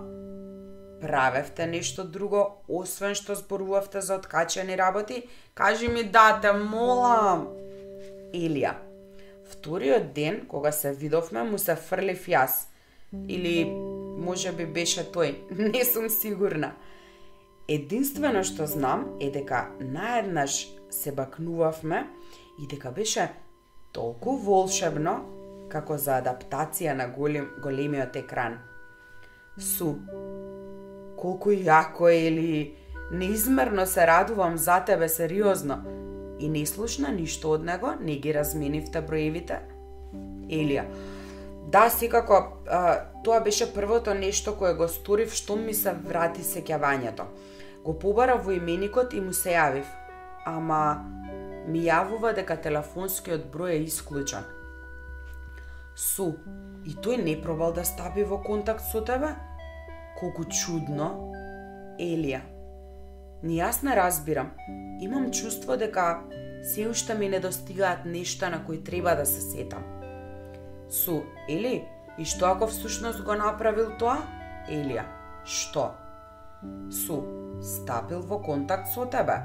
правевте 1.02 1.68
нешто 1.68 2.04
друго, 2.04 2.64
освен 2.68 3.16
што 3.16 3.36
зборувавте 3.36 4.02
за 4.02 4.16
откачени 4.16 4.78
работи? 4.78 5.24
Кажи 5.54 5.88
ми 5.88 6.04
да, 6.04 6.40
те 6.42 6.54
молам. 6.54 7.48
Илија, 8.34 8.76
вториот 9.52 10.14
ден, 10.14 10.46
кога 10.48 10.72
се 10.72 10.94
видовме, 10.94 11.44
му 11.44 11.58
се 11.58 11.76
фрлив 11.76 12.28
јас. 12.28 12.68
Или, 13.28 13.66
може 14.18 14.52
би 14.52 14.66
беше 14.66 15.04
тој, 15.04 15.36
не 15.74 15.84
сум 15.86 16.10
сигурна. 16.10 16.74
Единствено 17.68 18.44
што 18.44 18.68
знам 18.68 19.18
е 19.22 19.30
дека 19.32 19.68
наеднаш 19.80 20.68
се 20.92 21.12
бакнувавме 21.12 22.08
и 22.60 22.68
дека 22.68 22.92
беше 22.92 23.30
толку 23.94 24.36
волшебно 24.38 25.14
како 25.72 25.98
за 25.98 26.20
адаптација 26.20 26.94
на 26.96 27.08
голем, 27.08 27.48
големиот 27.64 28.16
екран. 28.16 28.60
Су, 29.60 29.96
колку 31.22 31.52
јако 31.54 32.10
е 32.10 32.28
или 32.28 32.76
неизмерно 33.12 33.86
се 33.86 34.08
радувам 34.08 34.58
за 34.58 34.80
тебе 34.86 35.10
сериозно 35.10 35.84
и 36.40 36.50
не 36.50 36.66
слушна 36.66 37.12
ништо 37.12 37.52
од 37.52 37.64
него, 37.64 37.94
не 38.02 38.18
ги 38.18 38.34
разменивте 38.34 39.02
броевите? 39.02 39.60
Елија, 40.52 40.86
да, 41.72 41.90
секако, 41.90 42.58
а, 42.68 43.06
тоа 43.24 43.40
беше 43.40 43.74
првото 43.74 44.14
нешто 44.14 44.56
кое 44.58 44.74
го 44.74 44.88
сторив 44.88 45.34
што 45.34 45.56
ми 45.56 45.74
се 45.74 45.94
врати 45.94 46.44
сеќавањето. 46.44 47.28
Го 47.86 47.94
побара 48.00 48.36
во 48.36 48.52
именикот 48.52 49.14
и 49.14 49.22
му 49.22 49.34
се 49.34 49.54
јавив. 49.54 49.86
Ама, 50.46 51.06
ми 51.68 51.86
јавува 51.86 52.34
дека 52.36 52.58
телефонскиот 52.58 53.46
број 53.54 53.78
е 53.78 53.86
исклучен. 53.86 54.44
Су, 55.96 56.34
и 56.86 56.98
тој 56.98 57.24
не 57.24 57.38
пробал 57.42 57.74
да 57.74 57.86
стапи 57.86 58.24
во 58.24 58.42
контакт 58.42 58.84
со 58.92 59.06
тебе? 59.06 59.36
Колку 60.22 60.44
чудно. 60.46 61.08
Елија. 61.98 62.44
Ни 63.42 63.56
јас 63.58 63.82
не 63.82 63.96
разбирам. 63.98 64.52
Имам 65.02 65.32
чувство 65.34 65.78
дека 65.82 66.22
се 66.62 66.86
уште 66.88 67.16
ми 67.18 67.30
недостигаат 67.30 68.06
нешта 68.06 68.50
на 68.50 68.66
кои 68.66 68.84
треба 68.84 69.16
да 69.16 69.26
се 69.26 69.42
сетам. 69.42 69.84
Су, 70.90 71.22
Ели, 71.50 71.88
и 72.18 72.26
што 72.26 72.46
ако 72.52 72.68
всушност 72.68 73.24
го 73.26 73.34
направил 73.34 73.96
тоа? 73.98 74.20
Елија, 74.70 75.08
што? 75.42 75.90
Су, 76.94 77.18
стапил 77.66 78.22
во 78.22 78.38
контакт 78.46 78.94
со 78.94 79.08
тебе? 79.10 79.40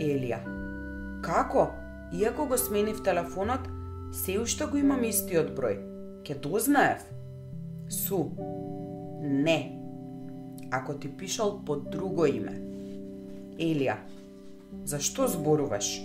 Елија, 0.00 0.40
како? 1.20 1.68
Иако 2.16 2.46
го 2.46 2.56
сменив 2.56 3.02
телефонот, 3.04 3.68
се 4.12 4.38
уште 4.40 4.70
го 4.70 4.80
имам 4.80 5.04
истиот 5.04 5.52
број. 5.52 5.82
Ке 6.24 6.34
дознаев? 6.34 7.04
Су, 7.92 8.30
не. 9.26 9.78
Ако 10.70 10.94
ти 10.94 11.08
пишал 11.16 11.60
под 11.64 11.90
друго 11.90 12.26
име. 12.26 12.60
Елија, 13.56 13.96
Зашто 14.84 15.28
зборуваш? 15.28 16.02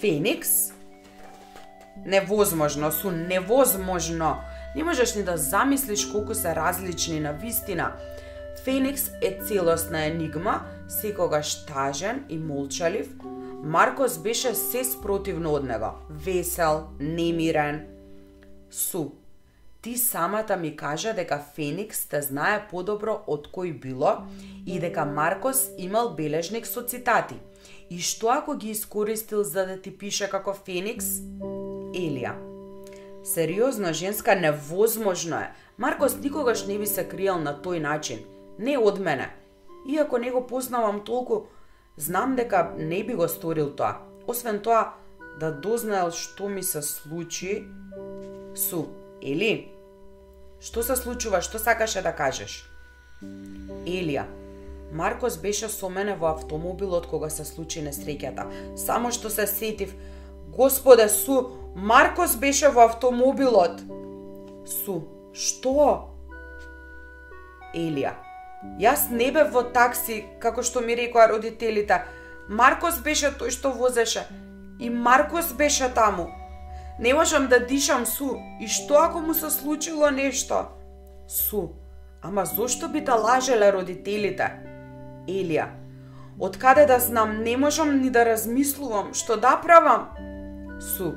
Феникс? 0.00 0.72
Невозможно, 2.06 2.92
су 2.92 3.10
невозможно. 3.10 4.36
Не 4.76 4.84
можеш 4.84 5.14
ни 5.14 5.22
да 5.22 5.36
замислиш 5.36 6.06
колку 6.06 6.34
се 6.34 6.54
различни 6.54 7.20
на 7.20 7.32
вистина. 7.32 7.92
Феникс 8.64 9.10
е 9.22 9.38
целосна 9.46 10.06
енигма, 10.06 10.62
секогаш 10.88 11.66
тажен 11.66 12.24
и 12.28 12.38
молчалив. 12.38 13.08
Маркос 13.64 14.18
беше 14.18 14.54
се 14.54 14.84
спротивно 14.84 15.52
од 15.52 15.64
него. 15.64 15.90
Весел, 16.10 16.84
немирен. 17.00 17.86
Су, 18.70 19.12
ти 19.84 19.98
самата 20.00 20.56
ми 20.56 20.76
кажа 20.76 21.12
дека 21.12 21.42
Феникс 21.54 22.06
те 22.08 22.22
знае 22.24 22.62
подобро 22.70 23.20
од 23.28 23.50
кој 23.52 23.76
било 23.76 24.24
и 24.66 24.80
дека 24.80 25.04
Маркос 25.04 25.68
имал 25.78 26.14
бележник 26.16 26.66
со 26.66 26.82
цитати– 26.82 27.36
И 27.90 28.00
што 28.00 28.30
ако 28.32 28.56
ги 28.56 28.70
искористил 28.70 29.42
за 29.42 29.66
да 29.66 29.76
ти 29.80 29.90
пише 29.98 30.28
како 30.30 30.54
Феникс? 30.54 31.20
Елија. 31.94 32.32
Сериозно, 33.24 33.92
женска, 33.92 34.34
невозможно 34.34 35.36
е. 35.36 35.52
Маркос 35.78 36.16
никогаш 36.16 36.66
не 36.66 36.78
би 36.78 36.86
се 36.86 37.04
криел 37.08 37.38
на 37.38 37.54
тој 37.54 37.80
начин. 37.80 38.24
Не 38.58 38.78
од 38.78 38.98
мене. 39.00 39.30
Иако 39.88 40.18
не 40.18 40.30
го 40.30 40.46
познавам 40.46 41.04
толку, 41.04 41.46
знам 41.96 42.36
дека 42.36 42.72
не 42.78 43.04
би 43.04 43.14
го 43.14 43.28
сторил 43.28 43.70
тоа. 43.76 44.00
Освен 44.26 44.60
тоа, 44.60 44.94
да 45.40 45.52
дознаел 45.52 46.10
што 46.10 46.48
ми 46.48 46.62
се 46.62 46.82
случи, 46.82 47.64
су, 48.54 48.88
или 49.20 49.73
што 50.64 50.82
се 50.82 50.96
случува, 50.96 51.42
што 51.44 51.60
сакаше 51.60 52.00
да 52.02 52.14
кажеш? 52.16 52.64
Елија, 53.84 54.24
Маркос 54.94 55.36
беше 55.42 55.68
со 55.68 55.88
мене 55.90 56.14
во 56.16 56.30
автомобилот 56.30 57.06
кога 57.10 57.28
се 57.30 57.44
случи 57.44 57.82
несреќата. 57.84 58.46
Само 58.78 59.10
што 59.12 59.30
се 59.30 59.46
сетив, 59.46 59.94
Господе 60.56 61.08
Су, 61.08 61.50
Маркос 61.74 62.36
беше 62.36 62.68
во 62.68 62.86
автомобилот. 62.88 63.82
Су, 64.64 65.02
што? 65.34 66.14
Елија, 67.74 68.14
јас 68.78 69.10
не 69.10 69.32
бев 69.34 69.50
во 69.52 69.64
такси, 69.74 70.22
како 70.40 70.62
што 70.62 70.80
ми 70.80 70.94
рекоа 70.96 71.26
родителите. 71.28 72.00
Маркос 72.48 73.02
беше 73.02 73.34
тој 73.34 73.50
што 73.50 73.74
возеше. 73.74 74.24
И 74.80 74.90
Маркос 74.90 75.52
беше 75.52 75.90
таму. 75.94 76.30
Не 76.98 77.14
можам 77.14 77.46
да 77.46 77.66
дишам, 77.66 78.06
Су. 78.06 78.36
И 78.60 78.68
што 78.68 78.94
ако 78.94 79.20
му 79.20 79.34
се 79.34 79.50
случило 79.50 80.10
нешто? 80.10 80.66
Су, 81.28 81.68
ама 82.22 82.44
зошто 82.44 82.88
би 82.88 83.00
да 83.00 83.14
лажеле 83.14 83.72
родителите? 83.72 84.50
Елија. 85.26 85.66
Од 86.38 86.56
каде 86.58 86.86
да 86.86 86.98
знам, 87.00 87.42
не 87.42 87.56
можам 87.56 87.98
ни 88.02 88.10
да 88.10 88.24
размислувам 88.26 89.14
што 89.14 89.36
да 89.36 89.56
правам. 89.62 90.10
Су, 90.78 91.14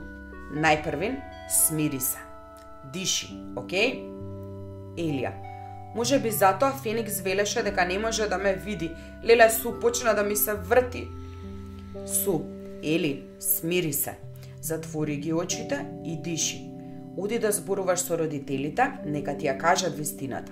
најпрвин, 0.53 1.19
смири 1.49 1.99
се. 1.99 2.21
Диши, 2.93 3.29
окей? 3.55 4.01
Елија. 4.97 5.33
Може 5.95 6.19
би 6.19 6.31
затоа 6.31 6.71
Феникс 6.71 7.21
велеше 7.21 7.63
дека 7.63 7.85
не 7.85 7.99
може 7.99 8.27
да 8.29 8.37
ме 8.37 8.53
види. 8.53 8.91
Леле 9.23 9.49
Су 9.49 9.79
почна 9.79 10.13
да 10.15 10.23
ми 10.23 10.35
се 10.35 10.53
врти. 10.53 11.07
Су, 12.05 12.41
Ели, 12.83 13.23
смири 13.39 13.93
се. 13.93 14.17
Затвори 14.67 15.15
ги 15.17 15.33
очите 15.33 15.85
и 16.03 16.17
диши. 16.21 16.71
Оди 17.17 17.39
да 17.39 17.51
зборуваш 17.51 17.99
со 17.99 18.17
родителите, 18.19 18.91
нека 19.05 19.37
ти 19.37 19.47
ја 19.47 19.55
кажат 19.57 19.95
вистината. 19.95 20.51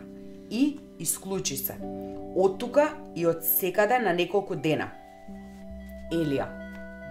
И 0.49 0.79
исклучи 0.99 1.57
се 1.57 1.75
од 2.35 2.59
тука 2.59 2.89
и 3.15 3.25
од 3.27 3.43
секаде 3.43 3.99
на 3.99 4.13
неколку 4.15 4.55
дена. 4.55 4.87
Елија, 6.15 6.47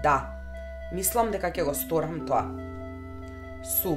да, 0.04 0.16
мислам 0.96 1.32
дека 1.32 1.52
ќе 1.52 1.64
го 1.68 1.74
сторам 1.76 2.22
тоа. 2.28 2.44
Су, 3.64 3.96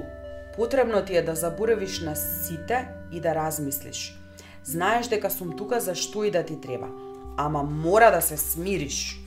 потребно 0.55 0.99
ти 1.05 1.15
е 1.15 1.21
да 1.21 1.35
заборавиш 1.35 2.01
на 2.01 2.15
сите 2.15 2.87
и 3.11 3.23
да 3.23 3.35
размислиш. 3.35 4.19
Знаеш 4.63 5.07
дека 5.07 5.31
сум 5.31 5.55
тука 5.55 5.79
за 5.79 5.95
што 5.95 6.23
и 6.27 6.31
да 6.31 6.43
ти 6.43 6.59
треба, 6.59 6.91
ама 7.37 7.63
мора 7.63 8.11
да 8.11 8.21
се 8.21 8.37
смириш. 8.37 9.19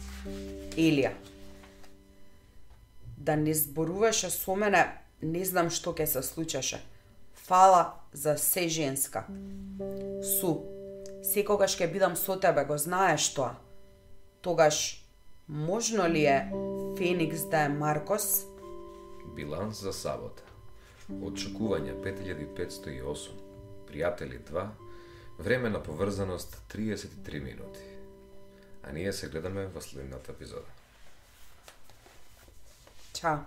Елија, 0.76 1.16
да 3.20 3.36
не 3.36 3.54
зборуваше 3.54 4.30
со 4.30 4.56
мене, 4.56 4.80
не 5.22 5.44
знам 5.44 5.68
што 5.70 5.92
ќе 5.92 6.06
се 6.08 6.22
случеше. 6.24 6.80
Фала 7.36 8.00
за 8.12 8.36
се 8.40 8.68
женска. 8.68 9.26
Су, 10.24 10.64
секогаш 11.22 11.76
ќе 11.76 11.90
бидам 11.92 12.16
со 12.16 12.38
тебе, 12.40 12.64
го 12.64 12.78
знаеш 12.80 13.28
тоа. 13.36 13.58
Тогаш, 14.40 15.04
можно 15.48 16.08
ли 16.08 16.24
е 16.24 16.48
Феникс 16.96 17.44
да 17.52 17.66
е 17.68 17.68
Маркос? 17.68 18.46
Биланс 19.36 19.84
за 19.84 19.92
сабота. 19.92 20.42
Очекување 21.10 22.00
5508. 22.00 23.36
Пријатели 23.90 24.40
2. 24.40 24.66
Време 25.38 25.68
на 25.68 25.82
поврзаност 25.82 26.62
33 26.72 27.42
минути. 27.44 27.80
А 28.82 28.92
ние 28.92 29.12
се 29.12 29.28
гледаме 29.28 29.66
во 29.66 29.80
следната 29.80 30.32
епизода. 30.32 30.79
Chao. 33.12 33.46